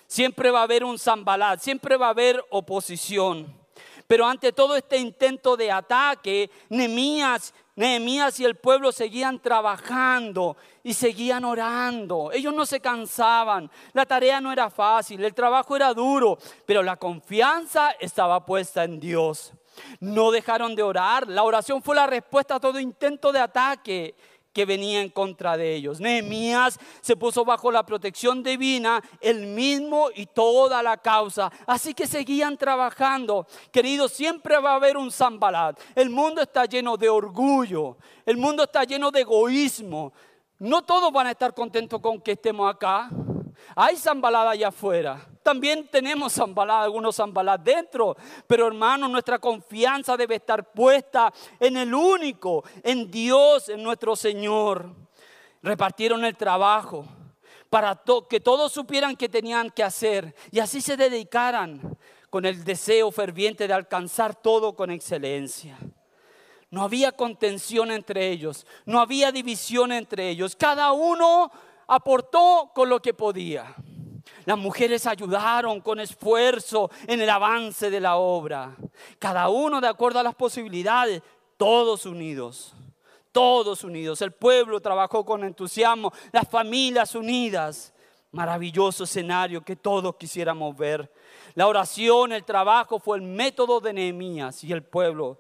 [0.08, 3.63] siempre va a haber un zambalat, siempre va a haber oposición.
[4.08, 10.94] Pero ante todo este intento de ataque, Nehemías, Nehemías y el pueblo seguían trabajando y
[10.94, 12.32] seguían orando.
[12.32, 13.72] Ellos no se cansaban.
[13.94, 19.00] La tarea no era fácil, el trabajo era duro, pero la confianza estaba puesta en
[19.00, 19.54] Dios.
[20.00, 21.28] No dejaron de orar.
[21.28, 24.16] La oración fue la respuesta a todo intento de ataque
[24.54, 26.00] que venía en contra de ellos.
[26.00, 31.52] Nehemías se puso bajo la protección divina, el mismo y toda la causa.
[31.66, 33.48] Así que seguían trabajando.
[33.72, 35.80] Queridos, siempre va a haber un zambalat.
[35.96, 37.98] El mundo está lleno de orgullo.
[38.26, 40.14] El mundo está lleno de egoísmo.
[40.60, 43.10] No todos van a estar contentos con que estemos acá.
[43.76, 45.26] Hay zambalada allá afuera.
[45.42, 48.16] También tenemos zambalada, algunos zambaladas dentro.
[48.48, 54.90] Pero hermano, nuestra confianza debe estar puesta en el único, en Dios, en nuestro Señor.
[55.62, 57.06] Repartieron el trabajo
[57.70, 58.00] para
[58.30, 61.98] que todos supieran que tenían que hacer y así se dedicaran
[62.30, 65.78] con el deseo ferviente de alcanzar todo con excelencia.
[66.70, 70.56] No había contención entre ellos, no había división entre ellos.
[70.56, 71.52] Cada uno
[71.94, 73.76] aportó con lo que podía.
[74.46, 78.76] Las mujeres ayudaron con esfuerzo en el avance de la obra.
[79.20, 81.22] Cada uno de acuerdo a las posibilidades,
[81.58, 82.74] todos unidos.
[83.32, 84.22] Todos unidos.
[84.22, 87.94] El pueblo trabajó con entusiasmo, las familias unidas.
[88.32, 91.12] Maravilloso escenario que todos quisiéramos ver.
[91.56, 95.40] La oración, el trabajo fue el método de Nehemías y el pueblo.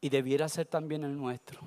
[0.00, 1.60] Y debiera ser también el nuestro.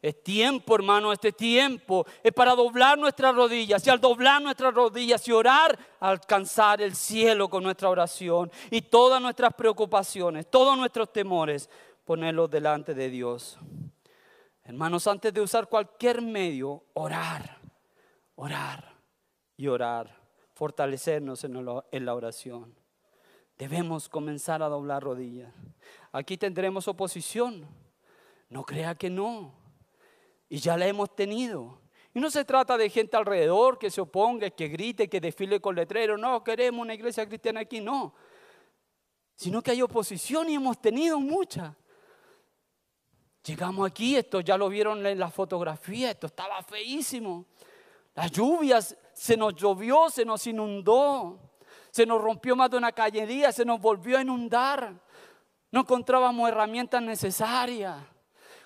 [0.00, 5.26] Es tiempo, hermano, este tiempo es para doblar nuestras rodillas y al doblar nuestras rodillas
[5.26, 11.68] y orar, alcanzar el cielo con nuestra oración y todas nuestras preocupaciones, todos nuestros temores,
[12.04, 13.58] ponerlos delante de Dios.
[14.62, 17.58] Hermanos, antes de usar cualquier medio, orar,
[18.36, 18.94] orar
[19.56, 20.16] y orar,
[20.54, 22.78] fortalecernos en la oración.
[23.58, 25.52] Debemos comenzar a doblar rodillas.
[26.12, 27.66] Aquí tendremos oposición.
[28.48, 29.52] No crea que no.
[30.48, 31.80] Y ya la hemos tenido.
[32.14, 35.74] Y no se trata de gente alrededor que se oponga, que grite, que desfile con
[35.74, 36.16] letrero.
[36.16, 37.80] No, queremos una iglesia cristiana aquí.
[37.80, 38.14] No.
[39.34, 41.76] Sino que hay oposición y hemos tenido mucha.
[43.44, 47.46] Llegamos aquí, esto ya lo vieron en la fotografía, esto estaba feísimo.
[48.14, 51.38] Las lluvias, se nos llovió, se nos inundó,
[51.90, 54.92] se nos rompió más de una callería, se nos volvió a inundar.
[55.70, 57.96] No encontrábamos herramientas necesarias.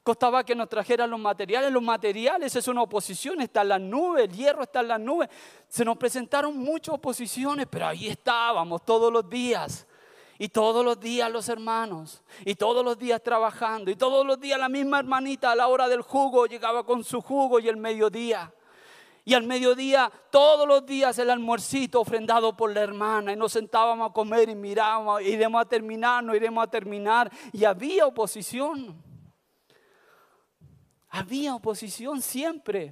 [0.03, 1.71] Costaba que nos trajeran los materiales.
[1.71, 5.29] Los materiales es una oposición, está en las nubes, el hierro está en las nubes.
[5.69, 9.87] Se nos presentaron muchas oposiciones, pero ahí estábamos todos los días.
[10.39, 14.59] Y todos los días los hermanos, y todos los días trabajando, y todos los días
[14.59, 18.53] la misma hermanita a la hora del jugo llegaba con su jugo y el mediodía.
[19.25, 23.33] Y al mediodía, todos los días el almuercito ofrendado por la hermana.
[23.33, 27.31] Y nos sentábamos a comer y mirábamos, iremos a terminar, no iremos a terminar.
[27.53, 29.12] Y había oposición.
[31.15, 32.91] Había oposición siempre.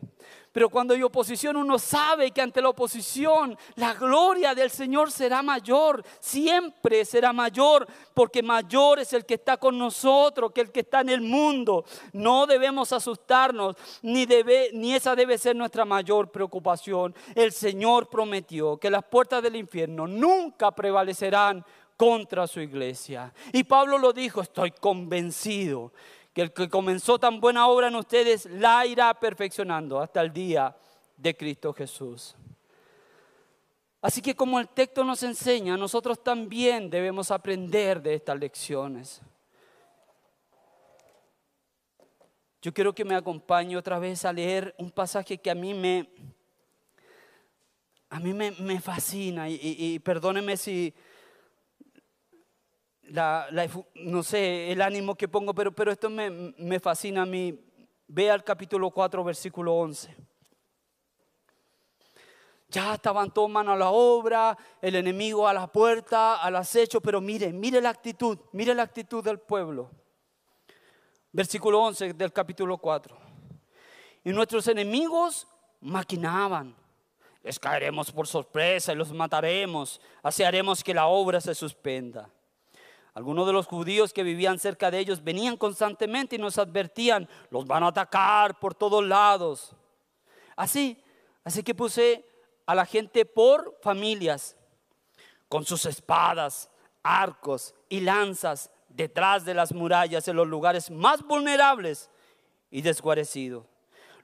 [0.53, 5.41] Pero cuando hay oposición uno sabe que ante la oposición la gloria del Señor será
[5.41, 6.05] mayor.
[6.21, 11.01] Siempre será mayor porque mayor es el que está con nosotros que el que está
[11.01, 11.87] en el mundo.
[12.13, 14.27] No debemos asustarnos ni,
[14.93, 17.15] esa debe ser nuestra mayor preocupación.
[17.35, 21.65] El Señor prometió que las puertas del infierno nunca prevalecerán
[21.97, 23.33] contra su iglesia.
[23.53, 25.93] Y Pablo lo dijo, estoy convencido
[26.41, 30.77] el que comenzó tan buena obra en ustedes la irá perfeccionando hasta el día
[31.17, 32.35] de Cristo Jesús.
[34.03, 39.21] Así que como el texto nos enseña, nosotros también debemos aprender de estas lecciones.
[42.63, 46.09] Yo quiero que me acompañe otra vez a leer un pasaje que a mí me,
[48.09, 50.95] a mí me, fascina y, y perdóneme si,
[53.95, 57.59] no sé, el ánimo que pongo, pero, pero esto me, me fascina a mí.
[58.07, 60.17] Ve al capítulo 4, versículo 11.
[62.69, 67.53] Ya estaban todos a la obra, el enemigo a la puerta, al acecho, pero mire,
[67.53, 69.91] mire la actitud, mire la actitud del pueblo.
[71.33, 73.17] Versículo 11 del capítulo 4.
[74.25, 75.49] Y nuestros enemigos
[75.81, 76.77] maquinaban.
[77.43, 80.01] Les caeremos por sorpresa y los mataremos.
[80.23, 82.31] Así haremos que la obra se suspenda.
[83.15, 87.67] Algunos de los judíos que vivían cerca de ellos venían constantemente y nos advertían, los
[87.67, 89.75] van a atacar por todos lados.
[90.57, 91.03] Así,
[91.43, 92.25] así que puse
[92.67, 94.57] a la gente por familias,
[95.49, 96.71] con sus espadas,
[97.03, 102.11] arcos y lanzas detrás de las murallas en los lugares más vulnerables
[102.71, 103.67] y desguarecidos.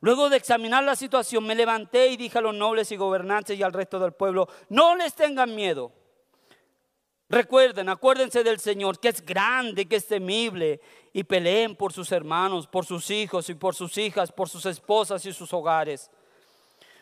[0.01, 3.63] Luego de examinar la situación, me levanté y dije a los nobles y gobernantes y
[3.63, 5.91] al resto del pueblo, no les tengan miedo.
[7.29, 10.81] Recuerden, acuérdense del Señor, que es grande, que es temible,
[11.13, 15.27] y peleen por sus hermanos, por sus hijos y por sus hijas, por sus esposas
[15.27, 16.11] y sus hogares.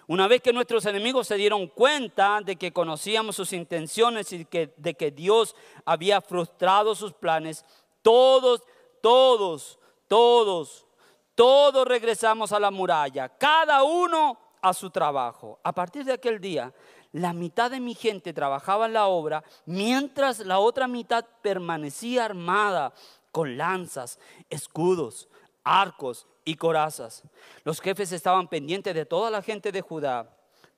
[0.06, 4.46] Una vez que nuestros enemigos se dieron cuenta de que conocíamos sus intenciones y
[4.76, 7.64] de que Dios había frustrado sus planes,
[8.02, 8.62] todos,
[9.02, 10.86] todos, todos,
[11.34, 15.58] todos regresamos a la muralla, cada uno a su trabajo.
[15.62, 16.72] A partir de aquel día,
[17.14, 22.92] la mitad de mi gente trabajaba en la obra, mientras la otra mitad permanecía armada
[23.30, 24.18] con lanzas,
[24.50, 25.28] escudos,
[25.62, 27.22] arcos y corazas.
[27.62, 30.36] Los jefes estaban pendientes de toda la gente de Judá,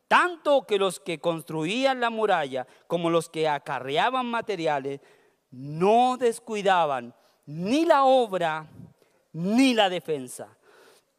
[0.08, 5.00] tanto que los que construían la muralla como los que acarreaban materiales
[5.50, 7.14] no descuidaban
[7.46, 8.68] ni la obra
[9.32, 10.54] ni la defensa.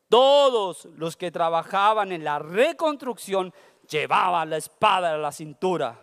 [0.09, 3.51] Todos los que trabajaban en la reconstrucción
[3.89, 6.01] llevaban la espada a la cintura.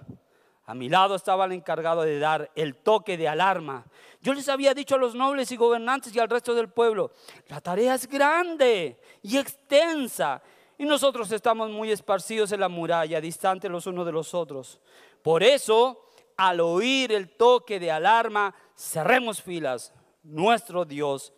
[0.67, 3.85] A mi lado estaba el encargado de dar el toque de alarma.
[4.23, 7.11] Yo les había dicho a los nobles y gobernantes y al resto del pueblo,
[7.49, 10.43] la tarea es grande y extensa
[10.79, 14.81] y nosotros estamos muy esparcidos en la muralla, distantes los unos de los otros.
[15.23, 16.07] Por eso,
[16.39, 19.93] al oír el toque de alarma, cerremos filas.
[20.23, 21.35] Nuestro Dios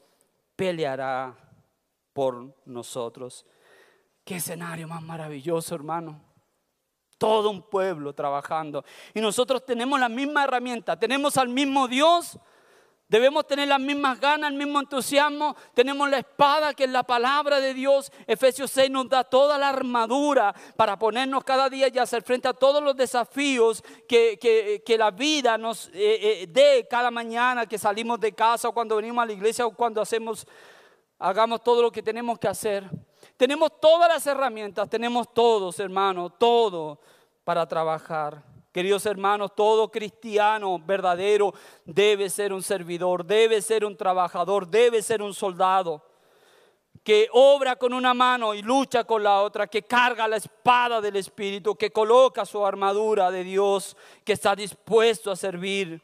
[0.54, 1.36] peleará
[2.12, 3.44] por nosotros.
[4.24, 6.25] Qué escenario más maravilloso, hermano
[7.18, 8.84] todo un pueblo trabajando.
[9.14, 12.38] Y nosotros tenemos la misma herramienta, tenemos al mismo Dios,
[13.08, 17.60] debemos tener las mismas ganas, el mismo entusiasmo, tenemos la espada que es la palabra
[17.60, 18.12] de Dios.
[18.26, 22.54] Efesios 6 nos da toda la armadura para ponernos cada día y hacer frente a
[22.54, 28.32] todos los desafíos que, la vida nos eh, eh, dé cada mañana que salimos de
[28.32, 30.46] casa o cuando venimos a la iglesia o cuando hacemos,
[31.18, 32.90] hagamos todo lo que tenemos que hacer.
[33.36, 36.98] Tenemos todas las herramientas, tenemos todos, hermanos, todo
[37.44, 38.42] para trabajar.
[38.72, 41.54] Queridos hermanos, todo cristiano verdadero
[41.84, 46.02] debe ser un servidor, debe ser un trabajador, debe ser un soldado
[47.06, 51.14] que obra con una mano y lucha con la otra, que carga la espada del
[51.14, 56.02] Espíritu, que coloca su armadura de Dios, que está dispuesto a servir.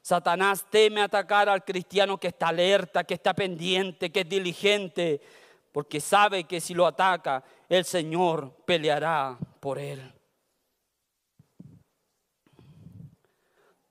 [0.00, 5.20] Satanás teme atacar al cristiano que está alerta, que está pendiente, que es diligente,
[5.74, 10.14] porque sabe que si lo ataca, el Señor peleará por él.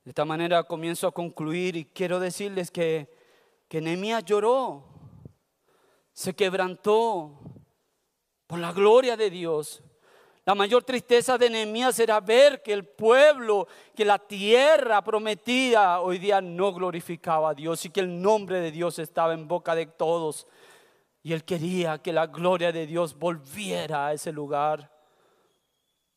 [0.05, 3.13] De esta manera comienzo a concluir y quiero decirles que,
[3.67, 4.85] que Nehemías lloró,
[6.13, 7.37] se quebrantó
[8.47, 9.83] por la gloria de Dios.
[10.45, 16.17] La mayor tristeza de Nehemías era ver que el pueblo, que la tierra prometida hoy
[16.17, 19.87] día no glorificaba a Dios y que el nombre de Dios estaba en boca de
[19.87, 20.47] todos.
[21.23, 24.91] Y él quería que la gloria de Dios volviera a ese lugar.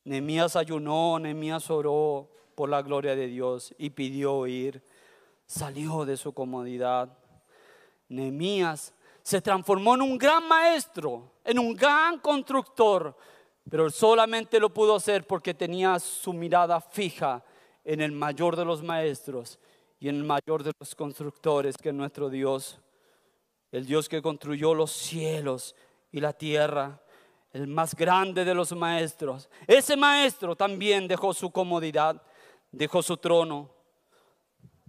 [0.03, 4.83] Nehemías ayunó, Nehemías oró por la gloria de Dios y pidió ir.
[5.47, 7.17] Salió de su comodidad.
[8.09, 8.93] Nehemías
[9.23, 13.17] se transformó en un gran maestro, en un gran constructor,
[13.71, 17.45] pero solamente lo pudo hacer porque tenía su mirada fija
[17.85, 19.61] en el mayor de los maestros
[20.01, 22.81] y en el mayor de los constructores que es nuestro Dios
[23.77, 25.77] el Dios que construyó los cielos
[26.11, 26.99] y la tierra,
[27.53, 29.51] el más grande de los maestros.
[29.67, 32.23] Ese maestro también dejó su comodidad,
[32.73, 33.71] dejó su trono,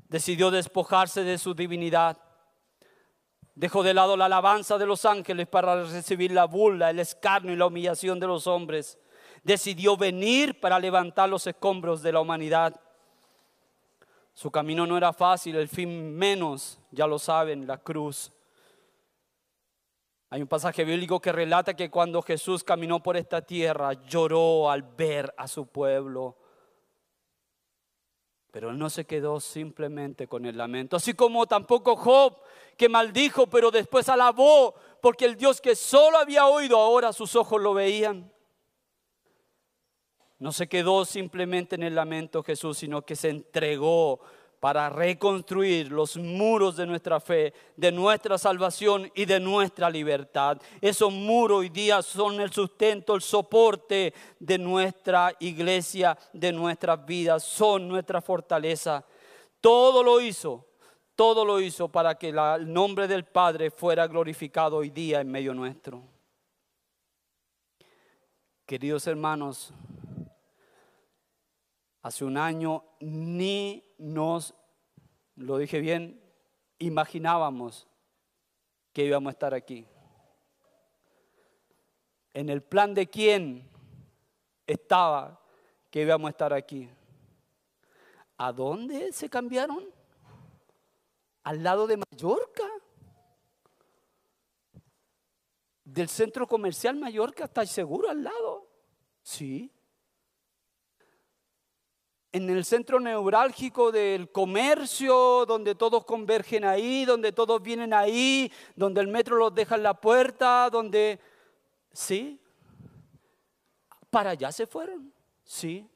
[0.07, 2.17] decidió despojarse de su divinidad,
[3.55, 7.57] dejó de lado la alabanza de los ángeles para recibir la burla, el escarnio y
[7.57, 8.97] la humillación de los hombres.
[9.43, 12.79] Decidió venir para levantar los escombros de la humanidad.
[14.33, 18.31] Su camino no era fácil, el fin menos, ya lo saben, la cruz.
[20.29, 24.83] Hay un pasaje bíblico que relata que cuando Jesús caminó por esta tierra, lloró al
[24.83, 26.35] ver a su pueblo.
[28.51, 32.37] Pero él no se quedó simplemente con el lamento, así como tampoco Job,
[32.75, 37.61] que maldijo, pero después alabó, porque el Dios que solo había oído ahora sus ojos
[37.61, 38.31] lo veían.
[40.39, 44.19] No se quedó simplemente en el lamento Jesús, sino que se entregó
[44.59, 50.59] para reconstruir los muros de nuestra fe, de nuestra salvación y de nuestra libertad.
[50.81, 57.43] Esos muros hoy día son el sustento, el soporte de nuestra iglesia, de nuestras vidas,
[57.43, 59.05] son nuestra fortaleza.
[59.61, 60.65] Todo lo hizo,
[61.15, 65.53] todo lo hizo para que el nombre del Padre fuera glorificado hoy día en medio
[65.53, 66.01] nuestro.
[68.65, 69.71] Queridos hermanos,
[72.07, 74.55] hace un año ni nos,
[75.35, 76.21] lo dije bien,
[76.79, 77.85] imaginábamos
[78.93, 79.85] que íbamos a estar aquí.
[82.33, 83.69] En el plan de quién
[84.65, 85.41] estaba
[85.91, 86.89] que íbamos a estar aquí.
[88.37, 89.83] ¿A dónde se cambiaron?
[91.43, 92.63] Al lado de Mallorca.
[95.83, 98.65] Del centro comercial Mallorca, ¿estáis seguro al lado?
[99.21, 99.73] Sí
[102.37, 109.01] en el centro neurálgico del comercio, donde todos convergen ahí, donde todos vienen ahí, donde
[109.01, 111.19] el metro los deja en la puerta, donde...
[111.91, 112.39] Sí,
[114.09, 115.11] para allá se fueron,
[115.43, 115.89] sí.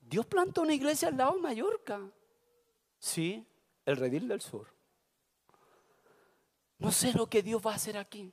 [0.00, 2.00] Dios plantó una iglesia al lado de Mallorca,
[2.98, 3.44] sí,
[3.84, 4.66] el redil del sur.
[6.78, 8.32] No sé lo que Dios va a hacer aquí.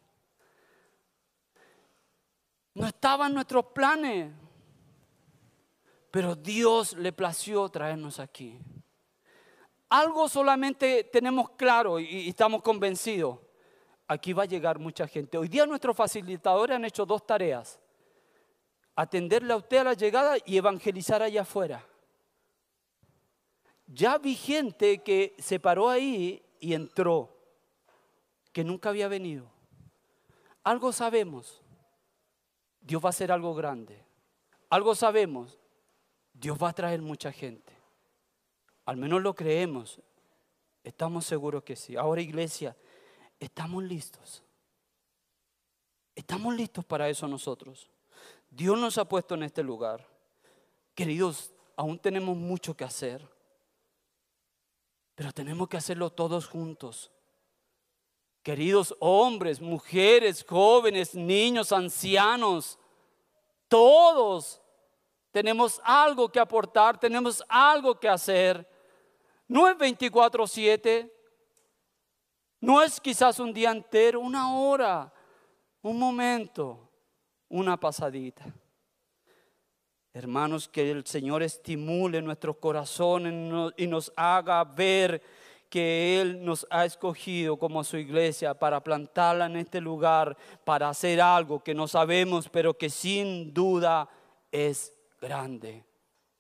[2.74, 4.32] No estaban nuestros planes.
[6.12, 8.60] Pero Dios le plació traernos aquí.
[9.90, 13.40] Algo solamente tenemos claro y estamos convencidos.
[14.08, 15.38] Aquí va a llegar mucha gente.
[15.38, 17.80] Hoy día nuestros facilitadores han hecho dos tareas.
[18.96, 21.86] Atenderle a usted a la llegada y evangelizar allá afuera.
[23.86, 27.36] Ya vi gente que se paró ahí y entró,
[28.52, 29.50] que nunca había venido.
[30.64, 31.62] Algo sabemos.
[32.82, 34.04] Dios va a hacer algo grande.
[34.70, 35.59] Algo sabemos.
[36.40, 37.74] Dios va a traer mucha gente.
[38.86, 40.00] Al menos lo creemos.
[40.84, 41.98] Estamos seguros que sí.
[41.98, 42.78] Ahora iglesia,
[43.40, 44.42] estamos listos.
[46.16, 47.90] Estamos listos para eso nosotros.
[48.50, 50.08] Dios nos ha puesto en este lugar.
[50.96, 53.28] Queridos, aún tenemos mucho que hacer.
[55.16, 57.12] Pero tenemos que hacerlo todos juntos.
[58.44, 62.80] Queridos hombres, mujeres, jóvenes, niños, ancianos,
[63.68, 64.62] todos
[65.32, 68.68] tenemos algo que aportar, tenemos algo que hacer.
[69.48, 71.12] No es 24/7,
[72.62, 75.14] no es quizás un día entero, una hora,
[75.82, 76.90] un momento,
[77.48, 78.46] una pasadita.
[80.12, 85.22] Hermanos, que el Señor estimule nuestros corazones y nos haga ver
[85.70, 91.22] que Él nos ha escogido como su iglesia para plantarla en este lugar, para hacer
[91.22, 94.10] algo que no sabemos, pero que sin duda
[94.52, 95.84] es grande,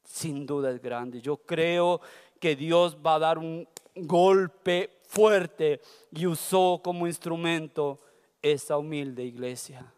[0.03, 1.21] sin duda es grande.
[1.21, 2.01] Yo creo
[2.39, 7.99] que Dios va a dar un golpe fuerte y usó como instrumento
[8.41, 9.91] esta humilde iglesia,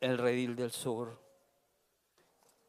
[0.00, 1.18] el redil del sur.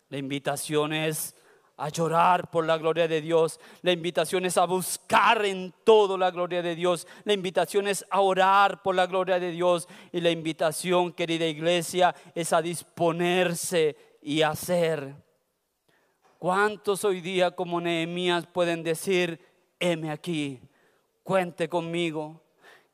[0.10, 1.36] La invitación es
[1.78, 3.60] a llorar por la gloria de Dios.
[3.82, 7.08] La invitación es a buscar en todo la gloria de Dios.
[7.24, 9.88] La invitación es a orar por la gloria de Dios.
[10.12, 15.27] Y la invitación, querida iglesia, es a disponerse y hacer
[16.40, 19.42] ¿Cuántos hoy día como Nehemías pueden decir,
[19.80, 20.62] heme aquí,
[21.24, 22.44] cuente conmigo?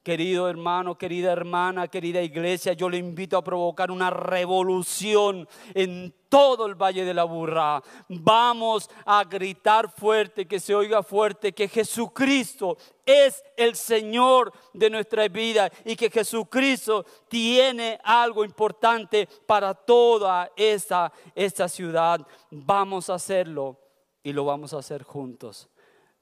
[0.03, 6.65] Querido hermano, querida hermana, querida iglesia, yo le invito a provocar una revolución en todo
[6.65, 7.81] el Valle de la Burra.
[8.09, 15.25] Vamos a gritar fuerte, que se oiga fuerte, que Jesucristo es el Señor de nuestra
[15.29, 22.19] vida y que Jesucristo tiene algo importante para toda esta, esta ciudad.
[22.51, 23.79] Vamos a hacerlo
[24.21, 25.69] y lo vamos a hacer juntos.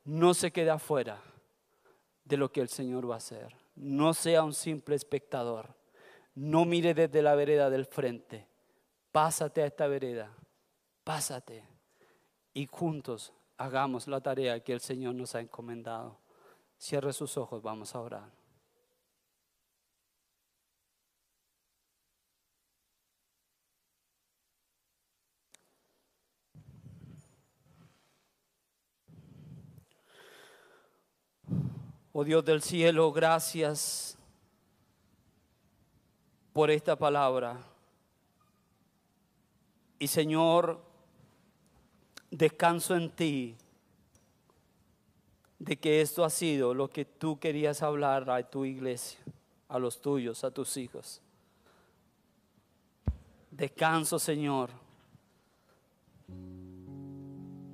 [0.03, 1.19] No se quede afuera
[2.23, 3.60] de lo que el Señor va a hacer.
[3.75, 5.75] No sea un simple espectador.
[6.35, 8.47] No mire desde la vereda del frente.
[9.11, 10.35] Pásate a esta vereda.
[11.03, 11.67] Pásate.
[12.53, 16.19] Y juntos hagamos la tarea que el Señor nos ha encomendado.
[16.77, 18.40] Cierre sus ojos, vamos a orar.
[32.13, 34.17] Oh Dios del cielo, gracias
[36.51, 37.57] por esta palabra.
[39.97, 40.81] Y Señor,
[42.29, 43.55] descanso en ti
[45.57, 49.21] de que esto ha sido lo que tú querías hablar a tu iglesia,
[49.69, 51.21] a los tuyos, a tus hijos.
[53.51, 54.69] Descanso, Señor,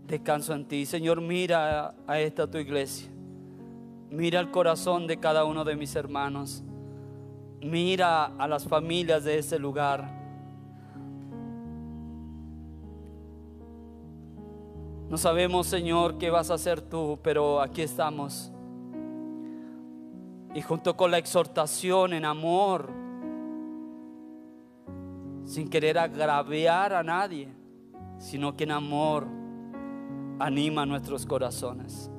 [0.06, 0.86] descanso en ti.
[0.86, 3.17] Señor, mira a esta tu iglesia.
[4.10, 6.64] Mira el corazón de cada uno de mis hermanos.
[7.62, 10.18] Mira a las familias de ese lugar.
[15.10, 18.52] No sabemos, Señor, qué vas a hacer tú, pero aquí estamos.
[20.54, 22.90] Y junto con la exhortación en amor,
[25.46, 27.48] sin querer agraviar a nadie,
[28.18, 29.28] sino que en amor
[30.40, 32.12] anima nuestros corazones.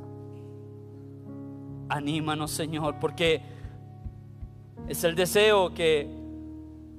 [1.88, 3.42] Anímanos, Señor, porque
[4.88, 6.08] es el deseo que,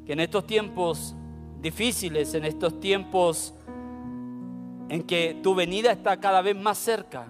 [0.05, 1.15] que en estos tiempos
[1.61, 3.53] difíciles, en estos tiempos
[4.89, 7.27] en que tu venida está cada vez más cerca,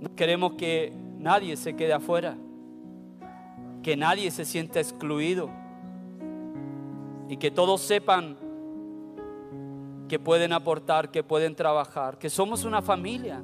[0.00, 2.36] no queremos que nadie se quede afuera,
[3.82, 5.50] que nadie se sienta excluido
[7.28, 8.36] y que todos sepan
[10.08, 13.40] que pueden aportar, que pueden trabajar, que somos una familia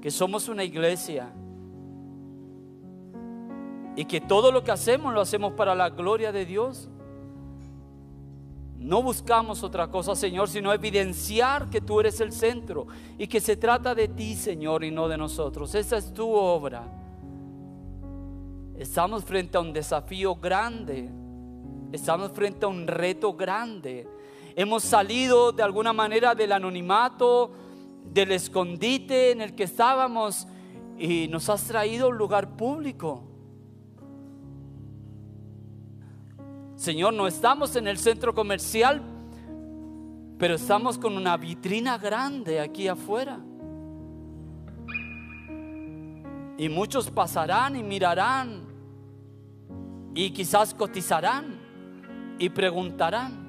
[0.00, 1.32] que somos una iglesia
[3.96, 6.88] y que todo lo que hacemos lo hacemos para la gloria de Dios.
[8.76, 12.86] No buscamos otra cosa, Señor, sino evidenciar que tú eres el centro
[13.18, 15.74] y que se trata de ti, Señor, y no de nosotros.
[15.74, 16.84] Esa es tu obra.
[18.78, 21.10] Estamos frente a un desafío grande.
[21.90, 24.06] Estamos frente a un reto grande.
[24.54, 27.50] Hemos salido de alguna manera del anonimato,
[28.12, 30.46] del escondite en el que estábamos
[30.98, 33.24] y nos has traído a un lugar público.
[36.76, 39.02] Señor, no estamos en el centro comercial,
[40.38, 43.40] pero estamos con una vitrina grande aquí afuera.
[46.56, 48.66] Y muchos pasarán y mirarán
[50.14, 51.58] y quizás cotizarán
[52.38, 53.47] y preguntarán.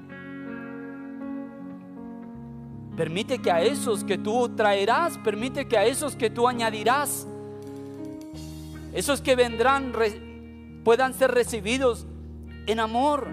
[2.96, 7.26] Permite que a esos que tú traerás, permite que a esos que tú añadirás,
[8.92, 9.92] esos que vendrán
[10.84, 12.06] puedan ser recibidos
[12.66, 13.28] en amor,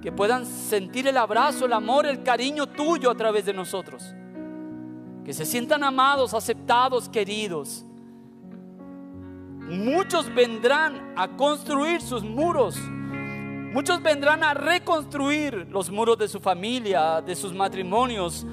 [0.00, 4.14] que puedan sentir el abrazo, el amor, el cariño tuyo a través de nosotros,
[5.24, 7.84] que se sientan amados, aceptados, queridos.
[9.60, 12.76] Muchos vendrán a construir sus muros.
[13.72, 18.46] Muchos vendrán a reconstruir los muros de su familia, de sus matrimonios,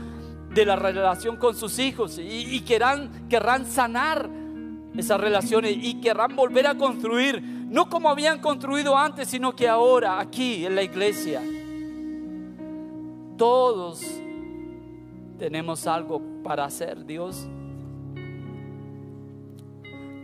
[0.54, 4.30] de la relación con sus hijos y, querrán, querrán sanar
[4.96, 10.22] esas relaciones y querrán volver a construir, no como habían construido antes, sino que ahora,
[10.22, 11.42] aquí en la iglesia,
[13.38, 14.02] todos
[15.38, 17.46] tenemos algo para hacer, Dios.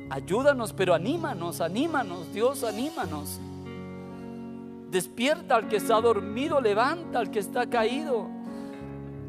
[0.10, 3.42] Ayúdanos, pero anímanos, anímanos, Dios, anímanos.
[4.96, 8.30] Despierta al que está dormido, levanta al que está caído.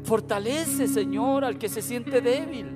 [0.05, 2.67] Fortalece, Señor, al que se siente débil.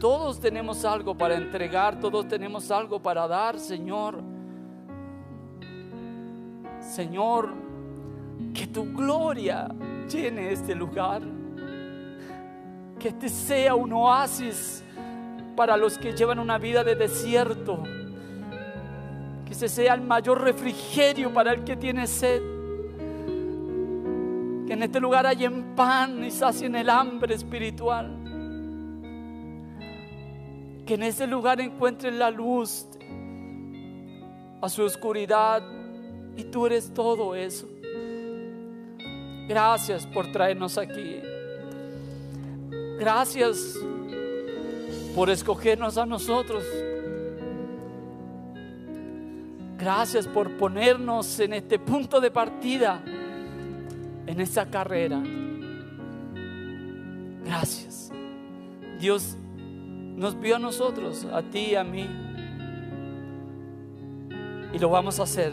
[0.00, 4.20] Todos tenemos algo para entregar, todos tenemos algo para dar, Señor.
[6.80, 7.54] Señor,
[8.52, 9.68] que tu gloria
[10.12, 11.22] llene este lugar.
[12.98, 14.82] Que este sea un oasis
[15.54, 17.84] para los que llevan una vida de desierto.
[19.48, 22.42] Que ese sea el mayor refrigerio para el que tiene sed.
[24.66, 28.14] Que en este lugar hayan pan y sacien el hambre espiritual.
[30.84, 32.86] Que en este lugar encuentren la luz
[34.60, 35.62] a su oscuridad.
[36.36, 37.66] Y tú eres todo eso.
[39.48, 41.22] Gracias por traernos aquí.
[42.98, 43.78] Gracias
[45.14, 46.62] por escogernos a nosotros.
[49.78, 53.00] Gracias por ponernos en este punto de partida
[54.26, 55.22] en esa carrera.
[57.44, 58.10] Gracias.
[58.98, 59.36] Dios
[60.16, 62.06] nos vio a nosotros, a ti y a mí.
[64.72, 65.52] Y lo vamos a hacer.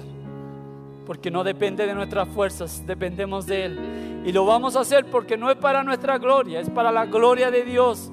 [1.05, 3.79] Porque no depende de nuestras fuerzas, dependemos de Él.
[4.25, 7.51] Y lo vamos a hacer porque no es para nuestra gloria, es para la gloria
[7.51, 8.11] de Dios.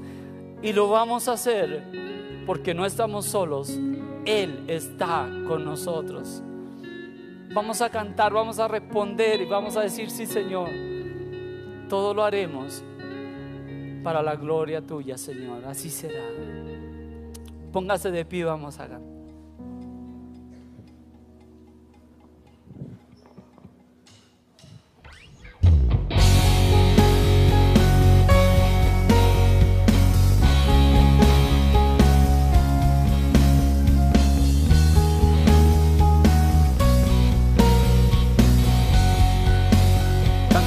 [0.60, 1.82] Y lo vamos a hacer
[2.46, 3.80] porque no estamos solos,
[4.24, 6.42] Él está con nosotros.
[7.54, 10.70] Vamos a cantar, vamos a responder y vamos a decir, sí Señor,
[11.88, 12.82] todo lo haremos
[14.02, 15.64] para la gloria tuya, Señor.
[15.66, 16.24] Así será.
[17.72, 19.11] Póngase de pie, vamos a cantar.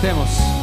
[0.06, 0.55] Cantemos.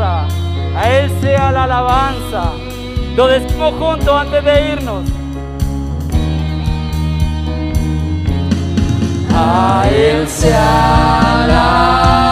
[0.00, 2.52] A Él sea la alabanza.
[3.16, 5.04] Lo decimos juntos antes de irnos.
[9.34, 12.25] A Él sea la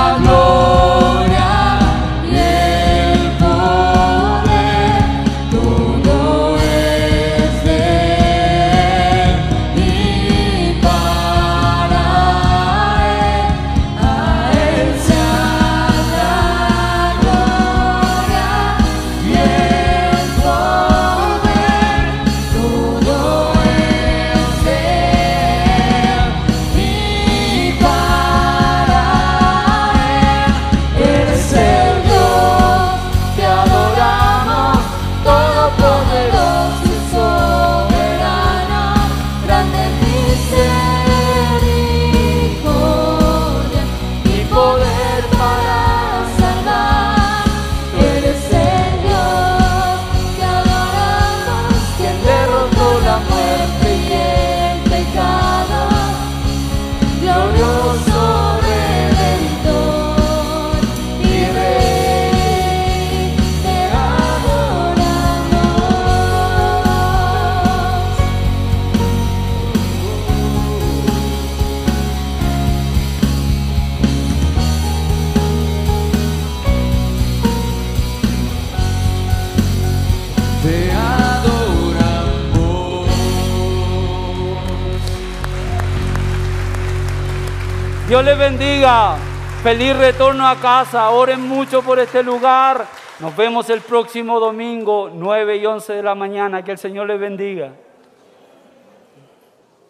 [88.25, 89.17] Les bendiga.
[89.63, 91.11] Feliz retorno a casa.
[91.11, 92.87] Oren mucho por este lugar.
[93.21, 96.65] Nos vemos el próximo domingo, 9 y 11 de la mañana.
[96.65, 97.73] Que el Señor les bendiga.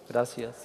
[0.08, 0.64] Gracias.